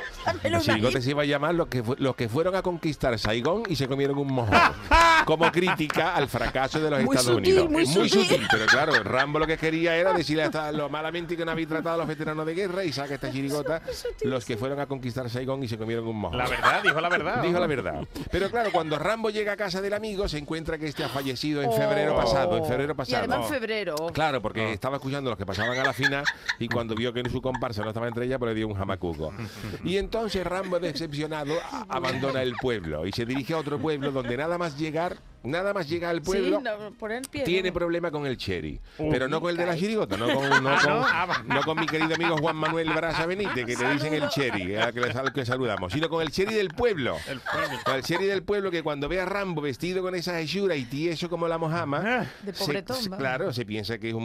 La 0.45 0.61
chirigota 0.61 1.01
se 1.01 1.11
iba 1.11 1.23
a 1.23 1.27
llamar 1.27 1.55
los 1.55 1.69
que, 1.69 1.83
los 1.99 2.17
que 2.17 2.29
fueron 2.29 2.55
a 2.57 2.63
conquistar 2.63 3.19
Saigón 3.19 3.63
y 3.69 3.77
se 3.77 3.89
comieron 3.89 4.19
un 4.19 4.33
mojón. 4.33 4.55
Como 5.25 5.51
crítica 5.51 6.15
al 6.15 6.29
fracaso 6.29 6.81
de 6.81 6.91
los 6.91 7.03
Muy 7.03 7.17
Estados 7.17 7.37
sutil, 7.39 7.53
Unidos. 7.55 7.71
muy 7.71 7.83
Es 7.83 7.97
muy 7.97 8.09
sutil. 8.09 8.27
sutil, 8.29 8.47
pero 8.51 8.67
claro, 8.67 8.93
Rambo 9.03 9.39
lo 9.39 9.47
que 9.47 9.57
quería 9.57 9.97
era 9.97 10.13
decirle 10.13 10.45
hasta 10.45 10.71
lo 10.73 10.89
malamente 10.89 11.37
que 11.37 11.45
no 11.45 11.51
habéis 11.53 11.69
tratado 11.69 11.95
a 11.95 11.99
los 11.99 12.07
veteranos 12.07 12.47
de 12.47 12.55
guerra 12.55 12.85
y 12.85 12.93
saca 12.93 13.15
esta 13.15 13.31
chirigota 13.31 13.83
los 14.23 14.45
que 14.45 14.57
fueron 14.57 14.81
a 14.81 14.87
conquistar 14.87 15.29
Saigón 15.31 15.63
y 15.63 15.69
se 15.69 15.79
comieron 15.79 16.07
un 16.07 16.17
mojón. 16.17 16.39
La 16.39 16.47
verdad, 16.49 16.83
dijo 16.83 17.01
la 17.01 17.09
verdad. 17.09 17.43
Dijo 17.43 17.59
la 17.59 17.67
verdad. 17.67 18.09
Pero 18.31 18.51
claro, 18.51 18.71
cuando 18.73 18.99
Rambo 18.99 19.31
llega 19.31 19.53
a 19.53 19.57
casa 19.57 19.81
del 19.81 19.95
amigo, 19.95 20.29
se 20.29 20.39
encuentra 20.39 20.79
que 20.79 20.87
este 20.87 21.05
ha 21.05 21.09
fallecido 21.09 21.63
en 21.63 21.73
febrero 21.73 22.15
pasado. 22.17 22.57
En 22.59 22.65
febrero 22.67 22.93
Y 22.93 22.97
pasado. 22.97 23.19
además 23.25 23.47
en 23.51 23.55
febrero. 23.55 23.95
Claro, 24.13 24.41
porque 24.43 24.73
estaba 24.73 24.97
escuchando 24.97 25.31
los 25.31 25.39
que 25.39 25.47
pasaban 25.47 25.79
a 25.79 25.85
la 25.85 25.93
final 25.93 26.25
y 26.59 26.69
cuando 26.69 26.95
vio 26.95 27.13
que 27.13 27.23
su 27.31 27.41
comparsa 27.41 27.83
no 27.83 27.89
estaba 27.89 28.09
entre 28.09 28.27
ellas, 28.27 28.39
pues 28.39 28.51
le 28.51 28.55
dio 28.55 28.69
un 28.69 28.75
jamacuco. 28.75 29.33
Y 29.85 29.97
entonces 29.97 30.47
Rambo, 30.47 30.79
decepcionado, 30.79 31.55
abandona 31.89 32.43
el 32.43 32.55
pueblo 32.61 33.07
y 33.07 33.13
se 33.13 33.25
dirige 33.27 33.55
a 33.55 33.59
otro 33.59 33.79
pueblo 33.79 34.11
donde 34.11 34.37
nada 34.37 34.59
más 34.59 34.77
llegar, 34.79 35.06
estar 35.07 35.36
nada 35.47 35.73
más 35.73 35.89
llega 35.89 36.11
al 36.11 36.23
pueblo. 36.23 36.59
Sí, 36.59 36.65
no, 36.65 36.93
poner 36.95 37.19
el 37.19 37.29
pie. 37.29 37.45
Tiene 37.45 37.69
¿no? 37.71 37.75
problema 37.75 38.11
con 38.11 38.27
el 38.27 38.37
cherry, 38.37 38.81
Uh. 38.99 39.11
pero 39.11 39.29
no 39.29 39.41
con 39.41 39.51
el 39.51 39.57
de 39.57 39.67
la 39.67 39.77
chirigota, 39.77 40.17
no 40.17 40.27
con, 40.35 40.49
no 40.63 40.69
Ah, 40.77 40.81
con- 40.83 40.91
¿no? 40.93 41.07
Ah, 41.07 41.43
no 41.47 41.61
con 41.63 41.81
mi 41.81 41.87
querido 41.87 42.15
amigo 42.15 42.37
Juan 42.39 42.57
Manuel 42.57 42.89
Brasa 42.91 43.27
Benítez, 43.27 43.65
que 43.67 43.77
le 43.77 43.93
dicen 43.93 44.15
el 44.15 44.29
cherry, 44.29 44.77
al 44.77 44.93
que, 44.93 45.01
que 45.35 45.45
saludamos, 45.47 45.93
sino 45.93 46.09
con 46.09 46.23
el 46.23 46.31
cherry 46.31 46.55
del 46.55 46.69
pueblo. 46.69 47.17
El 47.29 47.41
pueblo. 47.41 47.79
Con 47.85 47.95
el 47.97 48.03
cherry 48.03 48.27
del 48.27 48.43
pueblo 48.43 48.71
que 48.71 48.83
cuando 48.83 49.09
ve 49.09 49.21
a 49.21 49.25
Rambo 49.25 49.61
vestido 49.63 50.03
con 50.03 50.15
esa 50.15 50.39
hechura 50.41 50.77
y 50.77 50.85
tieso 50.85 51.29
como 51.29 51.49
la 51.49 51.59
mojama, 51.59 52.27
De 52.43 52.53
se- 52.53 52.65
pobretón, 52.65 52.97
se- 52.97 53.09
va. 53.11 53.17
claro, 53.17 53.53
se 53.53 53.65
piensa 53.65 53.99
que 53.99 54.09
es 54.09 54.15
un, 54.15 54.23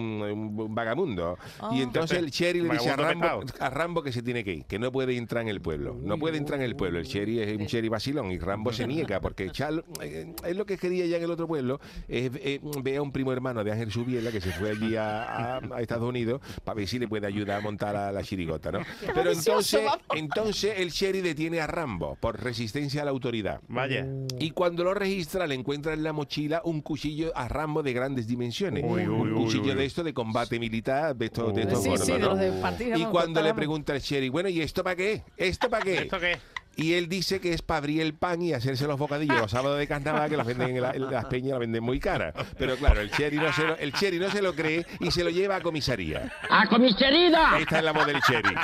un 0.58 0.76
vagamundo. 0.76 1.38
Ah. 1.60 1.70
Y 1.74 1.82
entonces 1.82 2.18
el 2.18 2.32
Cherry 2.32 2.62
le 2.62 2.70
dice 2.74 2.90
a 2.90 2.96
Vagabundo 2.96 3.28
Rambo, 3.28 3.46
a 3.60 3.70
Rambo 3.70 4.04
que 4.04 4.12
se 4.12 4.22
tiene 4.22 4.44
que 4.44 4.54
ir, 4.54 4.66
que 4.66 4.80
no 4.80 4.92
puede 4.92 5.16
entrar 5.18 5.42
en 5.44 5.50
el 5.50 5.62
pueblo. 5.62 5.96
No 6.02 6.18
puede 6.18 6.38
entrar 6.38 6.60
en 6.60 6.66
el 6.66 6.76
pueblo. 6.76 7.00
El 7.00 7.06
Cherry 7.08 7.40
es 7.42 7.58
un 7.58 7.68
Cherry 7.68 7.90
vacilón 7.90 8.32
y 8.32 8.40
Rambo 8.40 8.72
se 8.74 8.88
niega 8.88 9.20
porque 9.20 9.50
Chal- 9.52 9.84
eh, 10.02 10.34
él 10.46 10.58
lo 10.58 10.66
que 10.66 10.78
quería 10.78 11.06
ella 11.12 11.18
en 11.18 11.24
el 11.24 11.32
otro 11.32 11.48
pueblo 11.48 11.80
es 12.08 12.32
eh, 12.36 12.60
ve 12.82 12.98
a 12.98 13.02
un 13.02 13.12
primo 13.12 13.32
hermano 13.34 13.64
de 13.64 13.72
Ángel 13.72 13.92
Subiela 13.92 14.32
que 14.32 14.42
se 14.42 14.52
fue 14.52 14.72
allí 14.72 14.96
a, 14.96 15.58
a- 15.58 15.62
a 15.76 15.82
Estados 15.82 16.08
Unidos 16.08 16.42
para 16.64 16.76
ver 16.76 16.88
si 16.88 17.00
le 17.00 17.08
puede 17.08 17.28
ayudar 17.28 17.60
a 17.60 17.62
montar 17.62 17.96
a 17.96 18.12
la 18.12 18.24
chirigota, 18.24 18.72
¿no? 18.72 18.80
Pero 19.14 19.32
entonces, 19.32 19.82
entonces 20.16 20.74
el 20.78 20.90
sheriff 20.92 21.24
detiene 21.24 21.60
a 21.62 21.68
Rambo 21.68 22.18
por 22.20 22.42
resistencia 22.42 23.02
a 23.02 23.06
la 23.06 23.12
autoridad. 23.12 23.62
Vaya. 23.68 24.06
Y 24.40 24.52
cuando 24.52 24.84
lo 24.84 24.94
registra, 24.94 25.48
le 25.48 25.56
encuentra 25.56 25.94
en 25.94 26.04
la 26.04 26.14
mochila 26.14 26.62
un 26.64 26.82
cuchillo 26.82 27.32
a 27.36 27.48
Rambo 27.48 27.84
de 27.84 27.94
grandes 27.94 28.28
dimensiones. 28.28 28.84
Uy, 28.86 29.02
uy, 29.02 29.08
un 29.08 29.34
uy, 29.34 29.44
cuchillo 29.46 29.72
uy. 29.72 29.76
de 29.76 29.86
esto 29.86 30.04
de 30.04 30.14
combate 30.14 30.60
militar, 30.60 31.16
de 31.16 31.26
estos, 31.26 31.54
de 31.54 31.62
estos 31.64 31.84
Sí, 31.84 31.90
gordos, 31.90 32.06
sí, 32.06 32.12
de 32.14 32.20
los 32.20 32.40
de 32.40 33.00
Y 33.00 33.06
cuando 33.06 33.42
le 33.42 33.54
pregunta 33.54 33.94
el 33.96 34.02
sheriff, 34.02 34.32
bueno, 34.32 34.50
¿y 34.50 34.62
esto 34.62 34.84
para 34.84 34.96
qué? 34.96 35.24
¿Esto 35.38 35.70
para 35.70 35.84
qué? 35.84 35.98
¿Esto 36.04 36.20
qué? 36.20 36.38
Y 36.76 36.94
él 36.94 37.10
dice 37.10 37.42
que 37.42 37.54
es 37.54 37.62
para 37.62 37.80
abrir 37.80 38.02
el 38.02 38.14
pan 38.14 38.42
y 38.42 38.54
hacerse 38.54 38.88
los 38.88 38.98
bocadillos 38.98 39.38
los 39.38 39.52
sábados 39.52 39.78
de 39.78 39.88
carnaval 39.88 40.30
que 40.30 40.38
las 40.38 40.48
venden 40.48 40.70
en, 40.78 40.82
la- 40.82 40.92
en 40.92 41.12
las 41.12 41.26
peñas, 41.26 41.52
las 41.52 41.60
venden 41.60 41.84
muy 41.84 42.00
caras. 42.00 42.34
Pero 42.58 42.76
claro, 42.78 43.02
el 43.02 43.12
cherry 43.12 43.38
no 43.38 43.52
se 43.52 43.64
lo, 43.68 43.78
el 43.78 43.92
cherry 43.94 44.20
no 44.20 44.30
se 44.32 44.42
lo 44.42 44.56
cree 44.56 44.86
y 45.00 45.12
se 45.12 45.24
lo 45.24 45.30
lleva 45.30 45.58
a 45.58 45.62
comisaría. 45.62 46.32
¡A 46.50 46.68
comisaría! 46.68 47.58
Esta 47.60 47.78
es 47.80 47.84
la 47.84 47.92
voz 47.92 48.06
del 48.08 48.22
cherry. 48.22 48.56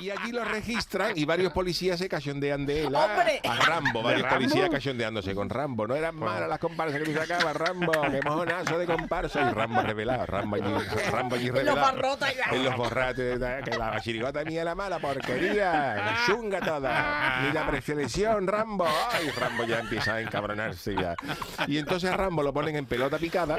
Y 0.00 0.10
aquí 0.10 0.32
lo 0.32 0.44
registran 0.44 1.12
y 1.16 1.24
varios 1.24 1.52
policías 1.52 1.98
se 1.98 2.08
cachondean 2.08 2.66
de 2.66 2.84
él. 2.84 2.94
a- 2.94 3.04
¡Hombre! 3.04 3.40
A 3.48 3.56
Rambo, 3.56 4.02
varios 4.02 4.22
Rambo? 4.22 4.36
policías 4.36 4.70
cachondeándose 4.70 5.34
con 5.34 5.48
Rambo. 5.48 5.86
No 5.86 5.94
eran 5.94 6.16
malas 6.16 6.48
las 6.48 6.58
comparsas 6.58 6.98
que 7.00 7.04
tú 7.04 7.14
sacabas, 7.18 7.56
Rambo. 7.56 7.92
Qué 8.10 8.20
mojonazo 8.24 8.78
de 8.78 8.86
comparsa. 8.86 9.40
Y 9.50 9.54
Rambo 9.54 9.80
revelado, 9.82 10.26
Rambo 10.26 10.56
allí, 10.56 10.74
Rambo 11.10 11.36
allí 11.36 11.50
revelado. 11.50 11.78
En 12.52 12.64
los 12.64 12.76
borrates, 12.76 13.38
que 13.64 13.76
la 13.78 14.00
chirigota 14.00 14.44
mía 14.44 14.64
la 14.64 14.74
mala 14.74 14.98
porquería, 14.98 15.94
la 15.96 16.18
chunga 16.26 16.60
toda. 16.60 17.40
Ni 17.42 17.52
la 17.52 17.66
preselección, 17.66 18.46
Rambo. 18.46 18.86
Ay, 19.12 19.30
Rambo 19.30 19.64
ya 19.64 19.78
empieza 19.80 20.14
a 20.14 20.20
encabronarse 20.20 20.94
ya. 20.94 21.14
Y 21.66 21.78
entonces 21.78 22.10
a 22.10 22.16
Rambo 22.16 22.42
lo 22.42 22.52
ponen 22.52 22.76
en 22.76 22.86
pelota 22.86 23.18
picada 23.18 23.58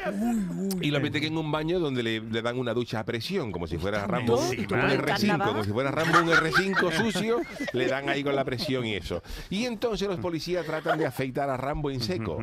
y 0.82 0.92
lo 0.92 1.00
meten 1.00 1.24
en 1.24 1.38
un 1.38 1.52
baño 1.52 1.80
donde 1.80 2.04
le, 2.04 2.20
le 2.22 2.42
dan 2.42 2.58
una 2.58 2.74
ducha 2.74 3.00
a 3.00 3.04
presión, 3.04 3.52
como 3.52 3.68
si 3.68 3.78
fuera 3.78 4.06
Rambo 4.06 4.38
un, 4.38 4.46
Encima. 4.54 4.84
un 4.84 4.90
¿En 4.92 5.02
R5, 5.02 5.06
carnaval? 5.28 5.48
como 5.48 5.64
si 5.64 5.72
fuera 5.72 5.85
Rambo 5.92 6.20
un 6.20 6.30
R5 6.30 6.92
sucio, 6.98 7.42
le 7.74 7.88
dan 7.88 8.10
ahí 8.10 8.24
con 8.24 8.36
la 8.36 8.44
presión 8.44 8.86
y 8.86 8.96
eso. 8.96 9.22
Y 9.50 9.66
entonces 9.66 10.08
los 10.08 10.20
policías 10.20 10.66
tratan 10.66 11.00
de 11.00 11.06
afeitar 11.06 11.50
a 11.50 11.58
Rambo 11.58 11.92
en 11.92 12.02
seco. 12.02 12.40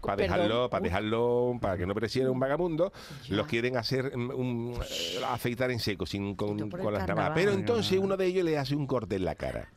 Para 0.00 0.16
dejarlo, 0.16 0.70
para 0.70 0.82
dejarlo, 0.82 1.58
para 1.60 1.76
que 1.76 1.86
no 1.86 1.94
pareciera 1.94 2.30
un 2.30 2.40
vagamundo, 2.40 2.92
los 3.28 3.46
quieren 3.46 3.76
hacer 3.76 4.16
mm, 4.16 4.30
un, 4.30 4.78
eh, 4.90 5.20
afeitar 5.28 5.70
en 5.70 5.80
seco, 5.80 6.06
sin 6.06 6.34
con, 6.34 6.56
las 6.92 7.08
navajas. 7.08 7.32
Pero 7.34 7.52
entonces 7.52 7.98
uno 7.98 8.16
de 8.16 8.26
ellos 8.26 8.44
le 8.44 8.58
hace 8.58 8.74
un 8.74 8.86
corte 8.86 9.16
en 9.16 9.24
la 9.24 9.34
cara. 9.34 9.68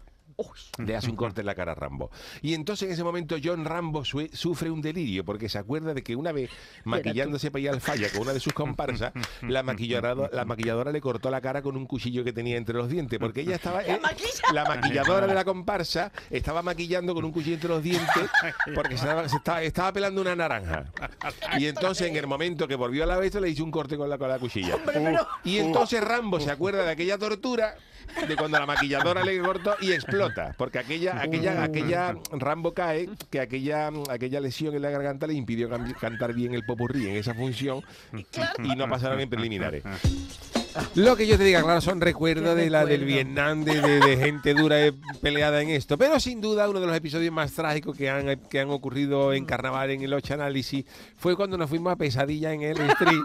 Le 0.77 0.95
hace 0.95 1.09
un 1.09 1.15
corte 1.15 1.41
en 1.41 1.47
la 1.47 1.55
cara 1.55 1.73
a 1.73 1.75
Rambo. 1.75 2.11
Y 2.41 2.53
entonces 2.53 2.87
en 2.87 2.93
ese 2.93 3.03
momento 3.03 3.35
John 3.43 3.65
Rambo 3.65 4.03
sufre 4.05 4.69
un 4.69 4.81
delirio 4.81 5.25
porque 5.25 5.49
se 5.49 5.57
acuerda 5.57 5.93
de 5.93 6.03
que 6.03 6.15
una 6.15 6.31
vez 6.31 6.49
maquillándose 6.83 7.51
para 7.51 7.61
ir 7.61 7.69
al 7.69 7.81
falla 7.81 8.09
con 8.11 8.21
una 8.21 8.33
de 8.33 8.39
sus 8.39 8.53
comparsas, 8.53 9.13
la 9.41 9.63
maquilladora, 9.63 10.29
la 10.31 10.45
maquilladora 10.45 10.91
le 10.91 11.01
cortó 11.01 11.29
la 11.29 11.41
cara 11.41 11.61
con 11.61 11.75
un 11.75 11.85
cuchillo 11.85 12.23
que 12.23 12.33
tenía 12.33 12.57
entre 12.57 12.75
los 12.75 12.89
dientes. 12.89 13.19
Porque 13.19 13.41
ella 13.41 13.55
estaba. 13.55 13.83
eh, 13.83 13.99
la 14.53 14.65
maquilladora 14.65 15.27
de 15.27 15.33
la 15.33 15.43
comparsa 15.45 16.11
estaba 16.29 16.61
maquillando 16.61 17.13
con 17.13 17.25
un 17.25 17.31
cuchillo 17.31 17.55
entre 17.55 17.69
los 17.69 17.83
dientes 17.83 18.29
porque 18.75 18.97
se 18.97 19.03
estaba, 19.05 19.29
se 19.29 19.35
estaba, 19.37 19.61
estaba 19.63 19.93
pelando 19.93 20.21
una 20.21 20.35
naranja. 20.35 20.85
Y 21.57 21.67
entonces 21.67 22.07
en 22.07 22.15
el 22.15 22.27
momento 22.27 22.67
que 22.67 22.75
volvió 22.75 23.03
a 23.03 23.07
la 23.07 23.17
vez 23.17 23.35
le 23.35 23.49
hizo 23.49 23.63
un 23.63 23.71
corte 23.71 23.97
con 23.97 24.09
la, 24.09 24.17
con 24.17 24.29
la 24.29 24.39
cuchilla. 24.39 24.77
Y 25.43 25.57
entonces 25.57 26.03
Rambo 26.03 26.39
se 26.39 26.51
acuerda 26.51 26.83
de 26.83 26.91
aquella 26.91 27.17
tortura 27.17 27.75
de 28.27 28.35
cuando 28.35 28.59
la 28.59 28.65
maquilladora 28.65 29.23
le 29.23 29.39
cortó 29.39 29.75
y 29.81 29.91
explota, 29.91 30.53
porque 30.57 30.79
aquella, 30.79 31.21
aquella, 31.21 31.63
aquella 31.63 32.15
Rambo 32.31 32.73
cae, 32.73 33.09
que 33.29 33.39
aquella, 33.39 33.89
aquella 34.09 34.39
lesión 34.39 34.75
en 34.75 34.81
la 34.81 34.89
garganta 34.89 35.27
le 35.27 35.33
impidió 35.33 35.69
cantar 35.99 36.33
bien 36.33 36.53
el 36.53 36.65
popurrí 36.65 37.07
en 37.07 37.15
esa 37.15 37.33
función 37.33 37.83
y 38.63 38.75
no 38.75 38.87
pasaron 38.89 39.19
en 39.19 39.29
preliminares. 39.29 39.83
Lo 40.95 41.15
que 41.15 41.27
yo 41.27 41.37
te 41.37 41.43
diga, 41.43 41.61
claro, 41.63 41.81
son 41.81 42.01
recuerdos 42.01 42.55
de 42.55 42.69
la 42.69 42.85
del. 42.85 43.05
Vietnam, 43.05 43.63
de, 43.63 43.81
de- 43.81 43.99
de 43.99 44.17
gente 44.17 44.53
dura 44.53 44.85
eh, 44.85 44.93
peleada 45.21 45.61
en 45.61 45.69
esto. 45.69 45.97
Pero 45.97 46.19
sin 46.19 46.41
duda 46.41 46.67
uno 46.69 46.79
de 46.79 46.87
los 46.87 46.95
episodios 46.95 47.33
más 47.33 47.51
trágicos 47.53 47.95
que 47.97 48.09
han, 48.09 48.37
que 48.49 48.59
han 48.59 48.69
ocurrido 48.69 49.33
en 49.33 49.45
carnaval 49.45 49.89
en 49.91 50.01
el 50.01 50.13
Ocho 50.13 50.33
Análisis 50.33 50.85
fue 51.17 51.35
cuando 51.35 51.57
nos 51.57 51.69
fuimos 51.69 51.91
a 51.93 51.95
Pesadilla 51.95 52.53
en 52.53 52.61
el 52.61 52.79
Street 52.79 53.21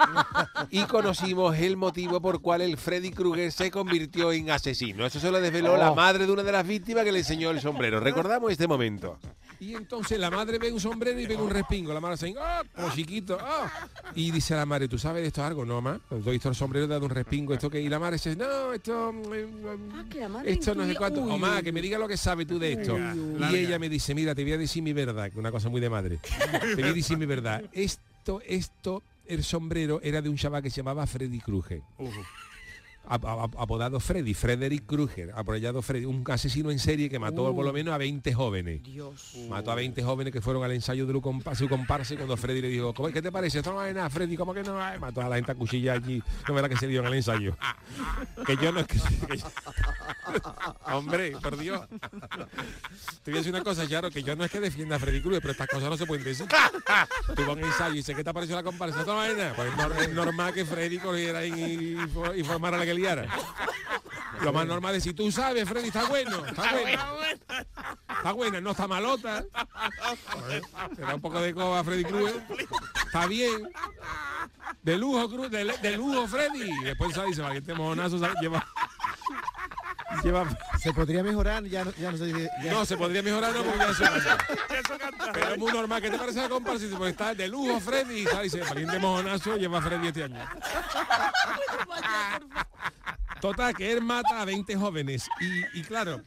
y 0.70 0.82
conocimos 0.84 1.56
el 1.58 1.76
motivo 1.76 2.20
por 2.20 2.40
cual 2.40 2.62
el 2.62 2.76
Freddy 2.76 3.11
Krueger 3.11 3.52
se 3.52 3.70
convirtió 3.70 4.32
en 4.32 4.50
asesino. 4.50 5.06
Eso 5.06 5.20
se 5.20 5.30
lo 5.30 5.40
desveló 5.40 5.76
la 5.76 5.92
madre 5.92 6.26
de 6.26 6.32
una 6.32 6.42
de 6.42 6.52
las 6.52 6.66
víctimas 6.66 7.04
que 7.04 7.12
le 7.12 7.18
enseñó 7.20 7.50
el 7.50 7.61
sombrero. 7.61 8.00
Recordamos 8.00 8.50
este 8.52 8.66
momento. 8.66 9.18
Y 9.61 9.75
entonces 9.75 10.18
la 10.18 10.30
madre 10.30 10.58
ve 10.58 10.73
un 10.73 10.80
sombrero 10.80 11.18
y 11.20 11.26
ve 11.26 11.37
un 11.37 11.50
respingo. 11.50 11.92
La 11.94 12.00
madre 12.00 12.16
dice, 12.16 12.34
¡ah! 12.40 12.62
Como 12.75 12.90
chiquito, 12.92 13.38
¡ah! 13.40 13.70
Y 14.14 14.30
dice 14.30 14.54
la 14.54 14.66
madre, 14.66 14.88
¿tú 14.88 14.99
sabes 14.99 15.23
de 15.23 15.28
esto 15.28 15.42
algo? 15.44 15.64
No, 15.64 15.80
ma. 15.80 15.99
He 16.11 16.30
visto 16.30 16.49
el 16.49 16.54
sombrero, 16.54 16.87
dado 16.87 17.04
un 17.04 17.11
respingo. 17.11 17.54
¿Esto 17.54 17.70
que 17.70 17.80
Y 17.80 17.88
la 17.88 17.99
madre 17.99 18.14
dice, 18.16 18.37
no, 18.37 18.73
esto. 18.73 19.12
mm, 19.12 19.94
Ah, 19.94 20.04
que 20.11 20.20
la 20.20 20.28
madre 20.28 20.52
esto 20.52 20.75
no 20.75 20.84
sé 20.87 20.94
cuánto. 20.96 21.23
Uy, 21.23 21.30
O 21.32 21.38
más, 21.38 21.58
uy, 21.58 21.64
que 21.64 21.73
me 21.73 21.80
diga 21.82 21.99
lo 21.99 22.08
que 22.08 22.16
sabe 22.16 22.44
tú 22.46 22.58
de 22.58 22.73
esto. 22.73 22.96
y 22.99 23.56
ella 23.56 23.78
me 23.78 23.88
dice, 23.88 24.14
mira, 24.14 24.34
te 24.34 24.42
voy 24.42 24.52
a 24.52 24.58
decir 24.58 24.82
mi 24.82 24.92
verdad, 24.92 25.30
que 25.30 25.38
una 25.38 25.50
cosa 25.50 25.68
muy 25.68 25.80
de 25.80 25.90
madre. 25.90 26.18
te 26.18 26.75
voy 26.82 26.90
a 26.90 26.92
decir 26.92 27.16
mi 27.16 27.26
verdad. 27.26 27.62
Esto, 27.73 28.40
esto, 28.46 29.02
el 29.26 29.42
sombrero 29.44 30.00
era 30.02 30.20
de 30.20 30.28
un 30.28 30.37
chaval 30.37 30.62
que 30.62 30.70
se 30.70 30.76
llamaba 30.78 31.06
Freddy 31.06 31.40
Krueger. 31.40 31.80
Ap- 31.99 32.06
ap- 32.06 32.53
apodado 33.08 34.00
Freddy, 34.00 34.34
Frederick 34.34 34.87
Krueger, 34.87 35.30
apodado 35.34 35.82
Freddy, 35.82 36.04
un 36.06 36.25
asesino 36.30 36.70
en 36.70 36.78
serie 36.78 37.08
que 37.11 37.18
mató 37.18 37.54
por 37.54 37.64
lo 37.64 37.73
menos 37.73 37.94
a 37.94 37.99
20 37.99 38.32
jóvenes. 38.34 38.82
Dios. 38.82 39.34
Mató 39.49 39.70
a 39.70 39.75
20 39.75 40.02
jóvenes 40.02 40.32
que 40.32 40.40
fueron 40.40 40.64
al 40.64 40.73
ensayo 40.73 41.06
de 41.06 41.12
su 41.12 41.20
compa- 41.20 41.54
su 41.54 41.68
comparsa 41.68 42.16
cuando 42.16 42.37
Freddy 42.37 42.62
le 42.62 42.68
dijo, 42.68 42.94
"¿Cómo- 42.94 43.11
¿qué 43.11 43.20
te 43.23 43.30
parece? 43.30 43.58
Esto 43.58 43.73
no 43.73 43.84
es 43.84 43.94
nada, 43.94 44.08
Freddy, 44.11 44.37
¿cómo 44.37 44.54
que 44.54 44.62
no? 44.62 44.80
Ay, 44.80 44.99
mató 44.99 45.20
a 45.20 45.28
la 45.28 45.37
gente 45.37 45.52
a 45.52 45.54
cuchilla 45.54 45.92
allí, 45.94 46.23
no 46.49 46.58
era 46.58 46.68
que 46.68 46.76
se 46.76 46.87
dio 46.87 47.00
en 47.00 47.06
el 47.06 47.14
ensayo. 47.14 47.56
que 48.46 48.56
yo 48.56 48.73
no 48.73 48.80
es 48.80 48.87
que... 48.87 48.99
que 49.28 49.37
yo- 49.38 49.46
Hombre, 50.87 51.32
por 51.42 51.56
Dios. 51.56 51.80
Te 53.23 53.30
voy 53.30 53.34
a 53.34 53.38
decir 53.38 53.54
una 53.54 53.62
cosa, 53.62 53.87
Charo, 53.88 54.11
que 54.11 54.23
yo 54.23 54.34
no 54.37 54.44
es 54.44 54.50
que 54.50 54.61
defienda 54.61 54.96
a 54.96 54.99
Freddy 54.99 55.20
Krueger, 55.20 55.40
pero 55.40 55.52
estas 55.52 55.68
cosas 55.68 55.90
no 55.90 55.96
se 55.96 56.06
pueden 56.06 56.25
decir. 56.25 56.46
Tuvo 57.37 57.52
un 57.52 57.58
ensayo 57.64 57.94
y 57.94 57.99
dice, 57.99 58.14
¿qué 58.14 58.25
te 58.25 58.32
pareció 58.32 58.56
la 58.56 58.62
comparsa? 58.62 59.04
No 59.04 59.14
nada. 59.14 59.52
Pues 59.54 59.68
es 59.70 59.78
nor- 59.78 59.96
es 59.99 60.12
normal 60.14 60.52
que 60.54 60.64
Freddy 60.64 60.99
cogiera 60.99 61.44
y, 61.44 61.52
y, 61.52 61.99
y 62.40 62.42
formara 62.44 62.78
la 62.78 62.84
que 62.84 62.93
liara. 62.94 63.26
Lo 64.42 64.52
más 64.52 64.66
normal 64.66 64.94
es 64.96 65.04
si 65.04 65.14
tú 65.14 65.30
sabes, 65.30 65.68
Freddy, 65.68 65.88
está 65.88 66.04
bueno, 66.04 66.44
está 66.46 66.72
bueno. 66.72 67.02
Está 68.16 68.32
buena, 68.32 68.60
no 68.60 68.70
está 68.72 68.88
malota. 68.88 69.44
Te 70.96 71.02
da 71.02 71.14
un 71.14 71.20
poco 71.20 71.40
de 71.40 71.54
coba 71.54 71.80
a 71.80 71.84
Freddy 71.84 72.04
Krueger. 72.04 72.42
Está 73.06 73.26
bien. 73.26 73.68
De 74.82 74.98
lujo, 74.98 75.28
Cruz, 75.28 75.50
de, 75.50 75.64
de 75.64 75.96
lujo, 75.96 76.26
Freddy. 76.26 76.70
Y 76.70 76.84
después 76.84 77.14
sale 77.14 77.30
y 77.30 77.34
se 77.34 77.74
mojonazo, 77.74 78.18
sale- 78.18 78.34
lleva. 78.40 78.66
Lleva. 80.22 80.46
Se 80.84 80.92
podría 80.92 81.22
mejorar, 81.22 81.64
ya 81.64 81.82
no, 81.84 81.92
ya 81.92 82.12
no 82.12 82.18
sé. 82.18 82.50
ya- 82.62 82.72
No, 82.72 82.84
se 82.84 82.96
podría 82.98 83.22
mejorar, 83.22 83.54
no, 83.54 83.62
porque 83.64 83.78
ya 83.78 83.88
eso 83.90 84.04
canta. 84.98 85.32
Pero 85.32 85.48
es 85.52 85.58
muy 85.58 85.72
normal. 85.72 86.02
¿Qué 86.02 86.10
te 86.10 86.18
parece 86.18 86.42
la 86.42 86.48
comparsa? 86.50 86.84
Pues 86.98 87.12
está 87.12 87.34
de 87.34 87.48
lujo, 87.48 87.80
Freddy. 87.80 88.20
Y 88.20 88.26
dice, 88.42 88.60
valiente 88.60 88.98
mojonazo, 88.98 89.56
lleva 89.56 89.78
a 89.78 89.82
Freddy 89.82 90.08
este 90.08 90.24
año. 90.24 90.46
Total, 93.40 93.74
que 93.74 93.92
él 93.92 94.02
mata 94.02 94.42
a 94.42 94.44
20 94.44 94.76
jóvenes. 94.76 95.26
Y, 95.40 95.80
y 95.80 95.82
claro, 95.84 96.20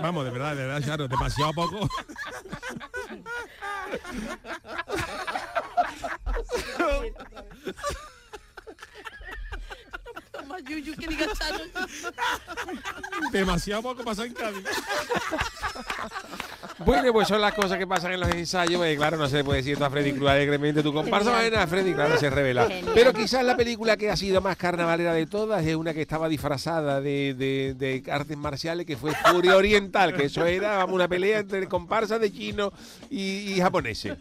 vamos, 0.00 0.24
de 0.24 0.30
verdad, 0.30 0.56
de 0.56 0.64
verdad, 0.66 0.82
claro, 0.82 1.06
demasiado 1.08 1.52
poco. 1.52 1.86
Yuyu, 10.66 10.94
que 10.96 11.06
diga 11.08 11.26
Charo. 11.38 11.58
Demasiado 13.32 13.82
poco 13.82 14.04
pasa 14.04 14.24
en 14.24 14.32
Cádiz. 14.34 14.64
Bueno, 16.84 17.12
pues 17.12 17.26
son 17.28 17.40
las 17.40 17.54
cosas 17.54 17.76
que 17.78 17.86
pasan 17.86 18.12
en 18.12 18.20
los 18.20 18.28
ensayos. 18.30 18.76
pues, 18.78 18.96
claro, 18.96 19.16
no 19.16 19.28
se 19.28 19.38
le 19.38 19.44
puede 19.44 19.58
decir 19.58 19.72
esto 19.72 19.84
a 19.84 19.90
Freddy 19.90 20.12
Krueger 20.12 20.36
alegremente. 20.36 20.82
Tu 20.82 20.92
comparsa 20.92 21.30
Genial. 21.32 21.50
bueno, 21.50 21.64
a 21.64 21.66
Freddy, 21.66 21.92
claro, 21.94 22.16
se 22.18 22.30
revela. 22.30 22.66
Genial. 22.68 22.92
Pero 22.94 23.12
quizás 23.12 23.44
la 23.44 23.56
película 23.56 23.96
que 23.96 24.10
ha 24.10 24.16
sido 24.16 24.40
más 24.40 24.56
carnavalera 24.56 25.12
de 25.12 25.26
todas 25.26 25.64
es 25.66 25.74
una 25.74 25.92
que 25.92 26.02
estaba 26.02 26.28
disfrazada 26.28 27.00
de, 27.00 27.34
de- 27.34 27.74
de 27.74 28.10
artes 28.10 28.36
marciales, 28.36 28.86
que 28.86 28.96
fue 28.96 29.12
Furia 29.14 29.56
Oriental, 29.56 30.14
que 30.14 30.24
eso 30.26 30.46
era 30.46 30.78
vamos, 30.78 30.94
una 30.94 31.08
pelea 31.08 31.40
entre 31.40 31.66
comparsas 31.68 32.20
de 32.20 32.32
chinos 32.32 32.72
y, 33.10 33.52
y 33.54 33.60
japoneses. 33.60 34.16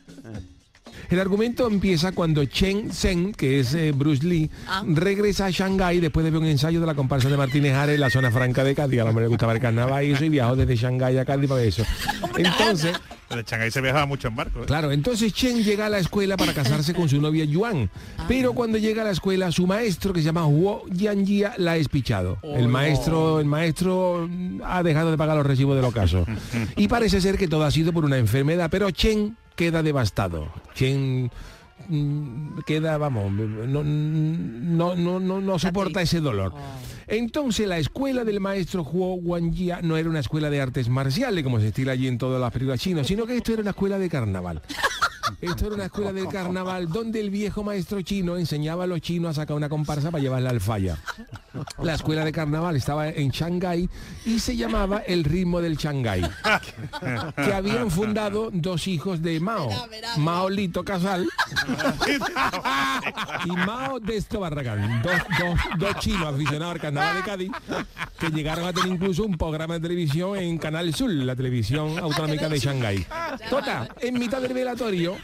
El 1.10 1.20
argumento 1.20 1.68
empieza 1.68 2.12
cuando 2.12 2.44
Chen 2.46 2.92
Zhen, 2.92 3.34
que 3.34 3.60
es 3.60 3.74
eh, 3.74 3.92
Bruce 3.94 4.25
Lee, 4.25 4.50
Ah. 4.68 4.84
regresa 4.86 5.46
a 5.46 5.50
Shanghái 5.51 6.00
después 6.00 6.24
de 6.24 6.32
ver 6.32 6.42
un 6.42 6.48
ensayo 6.48 6.80
de 6.80 6.86
la 6.86 6.96
comparsa 6.96 7.30
de 7.30 7.38
Martínez 7.38 7.74
Ares 7.74 7.96
en 7.96 8.01
la 8.01 8.10
zona 8.10 8.32
franca 8.32 8.63
de 8.63 8.75
Cádiz. 8.75 9.00
Al 9.01 9.08
hombre 9.08 9.24
le 9.25 9.30
gustaba 9.30 9.54
el 9.54 9.60
carnaval 9.60 10.04
y 10.06 10.12
eso, 10.12 10.25
y 10.25 10.30
viajó 10.30 10.56
desde 10.56 10.75
Shanghái 10.75 11.18
a 11.18 11.25
Cádiz 11.25 11.50
para 11.50 11.63
eso. 11.63 11.84
Entonces, 12.38 12.96
En 13.30 13.42
Shanghái 13.44 13.72
se 13.72 13.82
viajaba 13.82 14.06
mucho 14.06 14.30
en 14.30 14.36
barco. 14.38 14.62
¿eh? 14.62 14.66
claro, 14.66 14.92
entonces 14.92 15.34
Chen 15.34 15.62
llega 15.63 15.88
a 15.88 15.89
la 15.89 16.00
escuela 16.00 16.38
para 16.38 16.54
casarse 16.54 16.94
con 16.94 17.10
su 17.10 17.20
novia 17.20 17.44
Yuan. 17.46 17.89
Pero 18.27 18.54
cuando 18.54 18.77
llega 18.77 19.01
a 19.01 19.06
la 19.06 19.12
escuela, 19.12 19.51
su 19.51 19.68
maestro, 19.68 20.13
que 20.13 20.22
se 20.22 20.25
llama 20.27 20.46
Huo 20.46 20.84
Yanjia, 20.92 21.54
la 21.58 21.72
ha 21.74 21.77
espichado. 21.77 22.38
El 22.44 22.68
maestro, 22.70 23.39
el 23.42 23.46
maestro 23.46 24.30
ha 24.63 24.82
dejado 24.82 25.12
de 25.12 25.18
pagar 25.18 25.36
los 25.36 25.46
recibos 25.46 25.75
del 25.75 25.86
ocaso. 25.86 26.25
Y 26.77 26.88
parece 26.88 27.20
ser 27.20 27.38
que 27.38 27.48
todo 27.48 27.63
ha 27.66 27.72
sido 27.72 27.92
por 27.92 28.06
una 28.06 28.18
enfermedad, 28.18 28.70
pero 28.72 28.89
Chen 28.92 29.36
queda 29.58 29.84
devastado. 29.84 30.48
Mm, 31.90 32.60
queda, 32.66 32.98
vamos, 32.98 33.32
no, 33.32 33.84
no, 33.84 34.96
no, 34.96 35.42
no, 35.42 35.60
soporta 35.60 36.02
ese 36.02 36.22
dolor. 36.22 36.54
Entonces 37.08 37.68
la 37.68 37.78
escuela 37.78 38.24
del 38.24 38.40
maestro 38.40 38.84
Huo 38.84 39.18
Guanjia 39.18 39.82
no 39.82 39.98
era 39.98 40.10
una 40.10 40.20
escuela 40.20 40.50
de 40.50 40.62
artes 40.62 40.90
marciales, 40.90 41.44
como 41.44 41.60
se 41.60 41.68
estila 41.68 41.94
allí 41.94 42.08
en 42.08 42.18
todas 42.18 42.40
las 42.40 42.52
películas 42.52 42.80
chinas, 42.80 43.08
sino 43.08 43.26
que 43.26 43.38
esto 43.38 43.54
era 43.54 43.62
una 43.62 43.72
escuela 43.72 43.98
de 44.00 44.10
carnaval. 44.10 44.62
Esto 45.42 45.66
era 45.66 45.76
una 45.76 45.86
escuela 45.86 46.14
de 46.14 46.26
carnaval 46.28 46.88
donde 46.88 47.20
el 47.20 47.30
viejo 47.30 47.62
maestro 47.62 48.02
chino 48.02 48.38
enseñaba 48.38 48.86
a 48.86 48.88
los 48.88 49.02
chinos 49.02 49.32
a 49.32 49.42
sacar 49.42 49.58
una 49.58 49.68
comparsa 49.68 50.10
para 50.10 50.22
llevarla 50.22 50.50
al 50.50 50.62
falla. 50.62 50.98
La 51.82 51.96
escuela 51.96 52.24
de 52.26 52.32
carnaval 52.32 52.76
estaba 52.76 53.10
en 53.10 53.30
Shanghái 53.30 53.90
y 54.26 54.40
se 54.40 54.56
llamaba 54.56 55.00
El 55.00 55.24
ritmo 55.24 55.62
del 55.62 55.78
Shanghái, 55.78 56.22
que 57.36 57.54
habían 57.54 57.92
fundado 57.92 58.50
dos 58.52 58.88
hijos 58.88 59.22
de 59.22 59.40
Mao, 59.40 59.70
Mao 60.18 60.50
Lito 60.50 60.84
Casal 60.84 61.28
y 63.46 63.52
Mao 63.52 64.00
de 64.00 64.18
Esto 64.18 64.40
Barragán, 64.40 65.02
dos, 65.02 65.14
dos, 65.40 65.60
dos 65.78 65.96
chinos 66.00 66.34
aficionados 66.34 66.76
al 66.76 66.82
carnaval 66.82 67.16
de 67.16 67.24
Cádiz 67.24 67.52
que 68.20 68.30
llegaron 68.30 68.66
a 68.68 68.74
tener 68.74 68.90
incluso 68.90 69.24
un 69.24 69.38
programa 69.38 69.76
de 69.76 69.82
televisión 69.82 70.38
en 70.38 70.58
Canal 70.58 70.94
Sur, 70.94 71.10
la 71.12 71.36
televisión 71.36 72.00
autonómica 72.00 72.50
de 72.50 72.60
Shanghái. 72.60 73.06
Total, 73.50 73.90
en 74.02 74.20
mitad 74.20 74.42
del 74.42 74.54
velatorio 74.54 75.16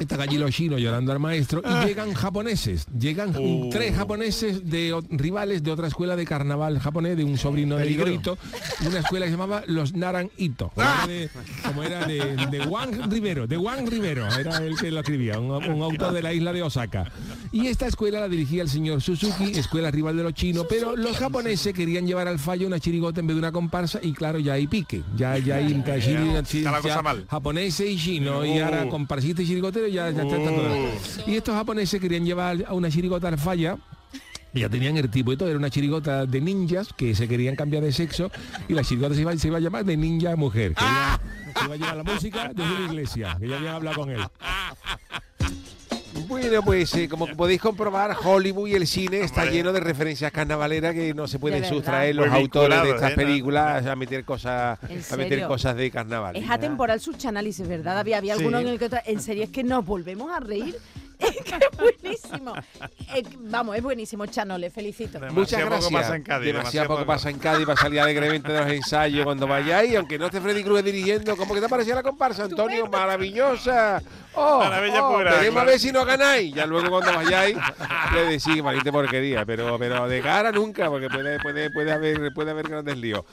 están 0.00 0.20
allí 0.20 0.38
los 0.38 0.50
chinos 0.50 0.80
llorando 0.80 1.12
al 1.12 1.18
maestro 1.18 1.62
y 1.64 1.86
llegan 1.86 2.12
japoneses, 2.14 2.86
llegan 2.98 3.34
tres 3.70 3.94
japoneses 3.96 4.68
de 4.68 4.92
o- 4.92 5.02
rivales 5.10 5.62
de 5.62 5.70
otra 5.70 5.88
escuela 5.88 6.16
de 6.16 6.24
carnaval 6.24 6.78
japonés, 6.78 7.16
de 7.16 7.24
un 7.24 7.38
sobrino 7.38 7.76
de 7.76 7.90
Hirohito, 7.90 8.38
una 8.86 8.98
escuela 9.00 9.26
que 9.26 9.30
se 9.32 9.36
llamaba 9.36 9.62
los 9.66 9.94
Naran 9.94 10.30
Ito, 10.36 10.70
como 10.74 10.82
era 10.84 11.06
de, 11.06 11.30
como 11.64 11.82
era 11.82 12.04
de, 12.06 12.46
de 12.50 12.66
Juan 12.66 13.10
Rivero, 13.10 13.46
de 13.46 13.56
Juan 13.56 13.86
Rivero, 13.86 14.26
era 14.38 14.58
el 14.58 14.76
que 14.76 14.90
lo 14.90 15.00
escribía, 15.00 15.38
un, 15.38 15.50
un 15.50 15.82
autor 15.82 16.12
de 16.12 16.22
la 16.22 16.32
isla 16.32 16.52
de 16.52 16.62
Osaka. 16.62 17.10
Y 17.52 17.66
esta 17.68 17.86
escuela 17.86 18.20
la 18.20 18.28
dirigía 18.28 18.62
el 18.62 18.68
señor 18.68 19.00
Suzuki, 19.02 19.44
escuela 19.58 19.90
rival 19.90 20.16
de 20.16 20.22
los 20.24 20.34
chinos, 20.34 20.66
pero 20.68 20.96
los 20.96 21.16
japoneses 21.16 21.72
querían 21.72 22.06
llevar 22.06 22.28
al 22.28 22.38
fallo 22.38 22.66
una 22.66 22.80
chirigota 22.80 23.20
en 23.20 23.26
vez 23.26 23.34
de 23.36 23.38
una 23.38 23.52
comparsa 23.52 24.00
y 24.02 24.12
claro, 24.12 24.38
ya 24.38 24.54
hay 24.54 24.66
pique, 24.66 25.02
ya, 25.16 25.38
ya 25.38 25.56
hay 25.56 25.72
ya, 26.88 26.94
japoneses 27.28 27.88
y 27.90 27.96
chinos 27.96 28.46
y 28.46 28.58
ahora 28.58 28.88
comparsista 28.88 29.42
y 29.42 29.46
chirigotero 29.54 29.86
ya, 29.86 30.10
ya 30.10 30.22
está, 30.22 30.36
está 30.36 30.50
todo. 30.50 31.26
Y 31.26 31.36
estos 31.36 31.54
japoneses 31.54 32.00
querían 32.00 32.24
llevar 32.24 32.64
a 32.66 32.74
una 32.74 32.90
chirigota 32.90 33.28
al 33.28 33.38
falla 33.38 33.78
ya 34.54 34.68
tenían 34.68 34.96
el 34.96 35.10
tipo 35.10 35.32
y 35.32 35.36
todo, 35.36 35.48
era 35.48 35.58
una 35.58 35.70
chirigota 35.70 36.26
de 36.26 36.40
ninjas 36.40 36.92
que 36.96 37.14
se 37.14 37.26
querían 37.26 37.56
cambiar 37.56 37.82
de 37.82 37.92
sexo 37.92 38.30
y 38.68 38.74
la 38.74 38.84
chirigota 38.84 39.14
se 39.14 39.20
iba, 39.22 39.36
se 39.36 39.48
iba 39.48 39.56
a 39.56 39.60
llamar 39.60 39.84
de 39.84 39.96
ninja 39.96 40.36
mujer, 40.36 40.74
que 40.74 40.84
iba, 40.84 41.20
que 41.54 41.64
iba 41.64 41.74
a 41.74 41.76
llevar 41.76 41.96
la 41.96 42.04
música 42.04 42.50
desde 42.54 42.78
la 42.78 42.86
iglesia, 42.86 43.36
que 43.40 43.48
ya 43.48 43.56
habían 43.56 43.74
hablado 43.74 43.96
con 43.96 44.10
él. 44.10 44.20
Bueno, 46.28 46.62
pues 46.62 46.94
eh, 46.94 47.08
como 47.08 47.26
podéis 47.28 47.60
comprobar, 47.60 48.16
Hollywood 48.22 48.68
y 48.68 48.74
el 48.74 48.86
cine 48.86 49.20
está 49.20 49.42
Hombre. 49.42 49.56
lleno 49.56 49.72
de 49.72 49.80
referencias 49.80 50.32
carnavaleras 50.32 50.94
que 50.94 51.12
no 51.14 51.26
se 51.28 51.38
pueden 51.38 51.64
sustraer 51.64 52.14
los 52.14 52.28
Muy 52.28 52.40
autores 52.40 52.82
de 52.82 52.90
estas 52.90 53.10
¿eh? 53.10 53.14
No- 53.16 53.22
películas 53.22 53.86
a 53.86 53.96
meter 53.96 54.24
cosas 54.24 54.78
¿En 54.88 55.02
a 55.10 55.16
meter 55.16 55.46
cosas 55.46 55.76
de 55.76 55.90
carnaval. 55.90 56.36
Es 56.36 56.48
atemporal 56.48 57.00
sus 57.00 57.22
análisis, 57.24 57.66
¿verdad? 57.66 57.98
Había, 57.98 58.18
había 58.18 58.34
Sí. 58.34 58.40
alguno 58.40 58.58
en 58.58 58.68
el 58.68 58.78
que 58.78 58.86
otra. 58.86 59.02
En 59.06 59.20
serio, 59.20 59.44
es 59.44 59.50
que 59.50 59.62
nos 59.64 59.84
volvemos 59.84 60.30
a 60.34 60.40
reír. 60.40 60.76
Es 61.54 61.76
buenísimo. 61.78 62.54
Eh, 63.14 63.22
vamos, 63.38 63.76
es 63.76 63.82
buenísimo, 63.82 64.26
Chano, 64.26 64.58
le 64.58 64.70
felicito. 64.70 65.20
Muchas 65.30 65.60
Demasiado 65.60 65.66
gracias. 65.66 65.84
poco 65.84 65.92
pasa 65.92 66.16
en 66.16 66.22
Cádiz, 66.22 66.46
demasiado 66.46 66.62
demasiado 66.62 66.88
poco 66.88 67.00
poco. 67.00 67.06
pasa 67.06 67.30
en 67.30 67.38
Cádiz 67.38 67.66
para 67.66 67.80
salir 67.80 68.00
alegremente 68.00 68.52
de 68.52 68.60
los 68.60 68.70
ensayos 68.70 69.24
cuando 69.24 69.46
vayáis, 69.46 69.96
aunque 69.96 70.18
no 70.18 70.26
esté 70.26 70.40
Freddy 70.40 70.64
Cruz 70.64 70.82
dirigiendo. 70.82 71.36
¿Cómo 71.36 71.54
que 71.54 71.60
te 71.60 71.68
parecía 71.68 71.94
la 71.94 72.02
comparsa, 72.02 72.44
Antonio? 72.44 72.88
Maravillosa. 72.88 74.02
Oh, 74.34 74.58
Maravilla 74.58 75.06
oh, 75.06 75.12
pura, 75.12 75.38
a 75.38 75.40
claro. 75.40 75.66
ver 75.66 75.78
si 75.78 75.92
no 75.92 76.04
ganáis. 76.04 76.52
Ya 76.54 76.66
luego 76.66 76.90
cuando 76.90 77.12
vayáis 77.14 77.56
le 78.12 78.24
decís, 78.24 78.62
valiente 78.62 78.90
porquería, 78.90 79.44
pero, 79.44 79.78
pero 79.78 80.08
de 80.08 80.20
cara 80.20 80.50
nunca, 80.50 80.88
porque 80.88 81.08
puede, 81.08 81.38
puede, 81.38 81.70
puede, 81.70 81.92
haber, 81.92 82.32
puede 82.34 82.50
haber 82.50 82.68
grandes 82.68 82.96
líos. 82.98 83.24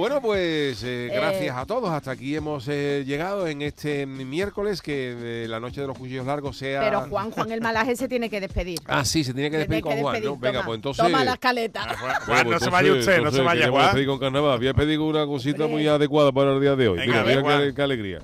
Bueno, 0.00 0.22
pues 0.22 0.82
eh, 0.82 1.10
gracias 1.12 1.54
a 1.58 1.66
todos. 1.66 1.90
Hasta 1.90 2.12
aquí 2.12 2.34
hemos 2.34 2.66
eh, 2.68 3.04
llegado 3.06 3.46
en 3.46 3.60
este 3.60 4.06
miércoles, 4.06 4.80
que 4.80 5.44
eh, 5.44 5.46
la 5.46 5.60
noche 5.60 5.82
de 5.82 5.88
los 5.88 5.98
cuchillos 5.98 6.24
largos 6.24 6.56
sea... 6.56 6.80
Pero 6.80 7.02
Juan, 7.02 7.30
Juan 7.30 7.52
el 7.52 7.60
malaje 7.60 7.94
se 7.96 8.08
tiene 8.08 8.30
que 8.30 8.40
despedir. 8.40 8.78
Ah, 8.86 9.04
sí, 9.04 9.22
se 9.24 9.34
tiene 9.34 9.50
que 9.50 9.58
Tiene 9.58 9.74
despedir 9.76 9.82
con 9.82 9.92
Juan, 10.00 10.14
despedir. 10.14 10.30
¿no? 10.30 10.38
Venga, 10.38 10.52
Toma, 10.60 10.66
pues 10.66 10.76
entonces... 10.76 11.04
Toma 11.04 11.22
la 11.22 11.32
escaleta. 11.34 11.82
Juan, 11.98 12.16
Bueno, 12.26 12.42
no 12.44 12.48
pues 12.50 12.62
se 12.62 12.70
vaya 12.70 12.88
entonces- 12.88 13.08
usted, 13.08 13.22
no 13.22 13.30
se 13.30 13.40
vaya, 13.42 13.68
Juan. 13.68 14.06
con 14.06 14.18
carnaval. 14.18 14.52
Había 14.54 14.72
pedido 14.72 15.04
una 15.04 15.26
cosita 15.26 15.66
muy 15.66 15.86
adecuada 15.86 16.32
para 16.32 16.54
el 16.54 16.62
día 16.62 16.76
de 16.76 16.88
hoy. 16.88 16.98
Venga, 17.00 17.12
mira, 17.22 17.24
mira 17.26 17.40
Juan. 17.42 17.60
qué, 17.60 17.74
qué 17.74 17.82
alegría. 17.82 18.18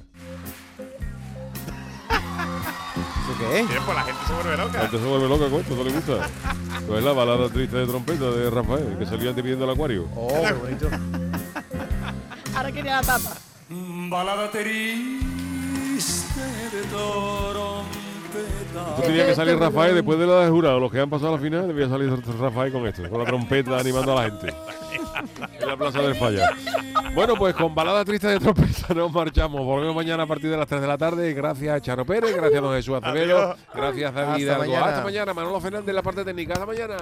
¿Eso 2.17 3.39
qué 3.39 3.61
es? 3.61 3.69
Bien, 3.69 3.81
pues 3.85 3.97
la 3.99 4.03
gente 4.05 4.21
se 4.27 4.33
vuelve 4.33 4.57
La 4.57 4.65
loca. 4.65 4.81
gente 4.81 4.99
se 4.99 5.05
vuelve 5.05 5.29
loca 5.29 5.51
con 5.51 5.61
esto, 5.61 5.77
¿no 5.77 5.85
le 5.85 5.91
gusta? 5.93 6.31
Pues 6.89 7.05
la 7.05 7.13
balada 7.13 7.51
triste 7.51 7.77
de 7.77 7.87
trompeta 7.87 8.31
de 8.31 8.49
Rafael, 8.49 8.97
que 8.99 9.05
salía 9.05 9.29
antes 9.29 9.43
pidiendo 9.43 9.67
el 9.67 9.73
acuario. 9.73 10.09
Oh, 10.17 10.29
qué 10.43 10.53
bonito. 10.55 10.89
Ahora 12.67 12.75
quería 12.75 12.97
la 12.97 13.03
tapa. 13.03 13.37
Balada 13.69 14.51
triste 14.51 16.41
de 16.73 16.83
trompeta. 16.91 18.97
Tú 18.97 19.03
tenías 19.03 19.27
que 19.29 19.35
salir 19.37 19.57
Rafael 19.57 19.95
después 19.95 20.19
de 20.19 20.27
la 20.27 20.41
de 20.41 20.51
jurado. 20.51 20.81
Los 20.81 20.91
que 20.91 20.99
han 20.99 21.09
pasado 21.09 21.35
a 21.35 21.37
la 21.37 21.43
final, 21.43 21.69
debía 21.69 21.89
salir 21.89 22.13
Rafael 22.41 22.73
con 22.73 22.85
esto, 22.89 23.09
con 23.09 23.21
la 23.21 23.25
trompeta 23.25 23.79
animando 23.79 24.19
a 24.19 24.25
la 24.25 24.31
gente. 24.31 24.53
En 25.61 25.69
la 25.69 25.77
plaza 25.77 26.03
del 26.03 26.17
falla. 26.17 26.51
Bueno, 27.15 27.37
pues 27.37 27.55
con 27.55 27.73
balada 27.73 28.05
triste 28.05 28.27
de 28.27 28.41
trompeta 28.41 28.93
nos 28.95 29.13
marchamos. 29.13 29.65
Volvemos 29.65 29.95
mañana 29.95 30.25
a 30.25 30.27
partir 30.27 30.51
de 30.51 30.57
las 30.57 30.67
3 30.67 30.81
de 30.81 30.89
la 30.89 30.99
tarde. 30.99 31.33
Gracias, 31.35 31.83
Charo 31.83 32.05
Pérez. 32.05 32.35
Gracias, 32.35 32.61
don 32.61 32.75
Jesús 32.75 32.97
Acevedo. 33.01 33.55
Gracias, 33.73 34.13
David 34.13 34.29
Hasta 34.29 34.41
Hidalgo. 34.41 34.65
mañana. 34.65 34.87
Hasta 34.87 35.05
mañana. 35.05 35.35
Manolo 35.35 35.61
Fernández, 35.61 35.95
la 35.95 36.03
parte 36.03 36.25
técnica. 36.25 36.55
Hasta 36.55 36.67
mañana. 36.67 36.97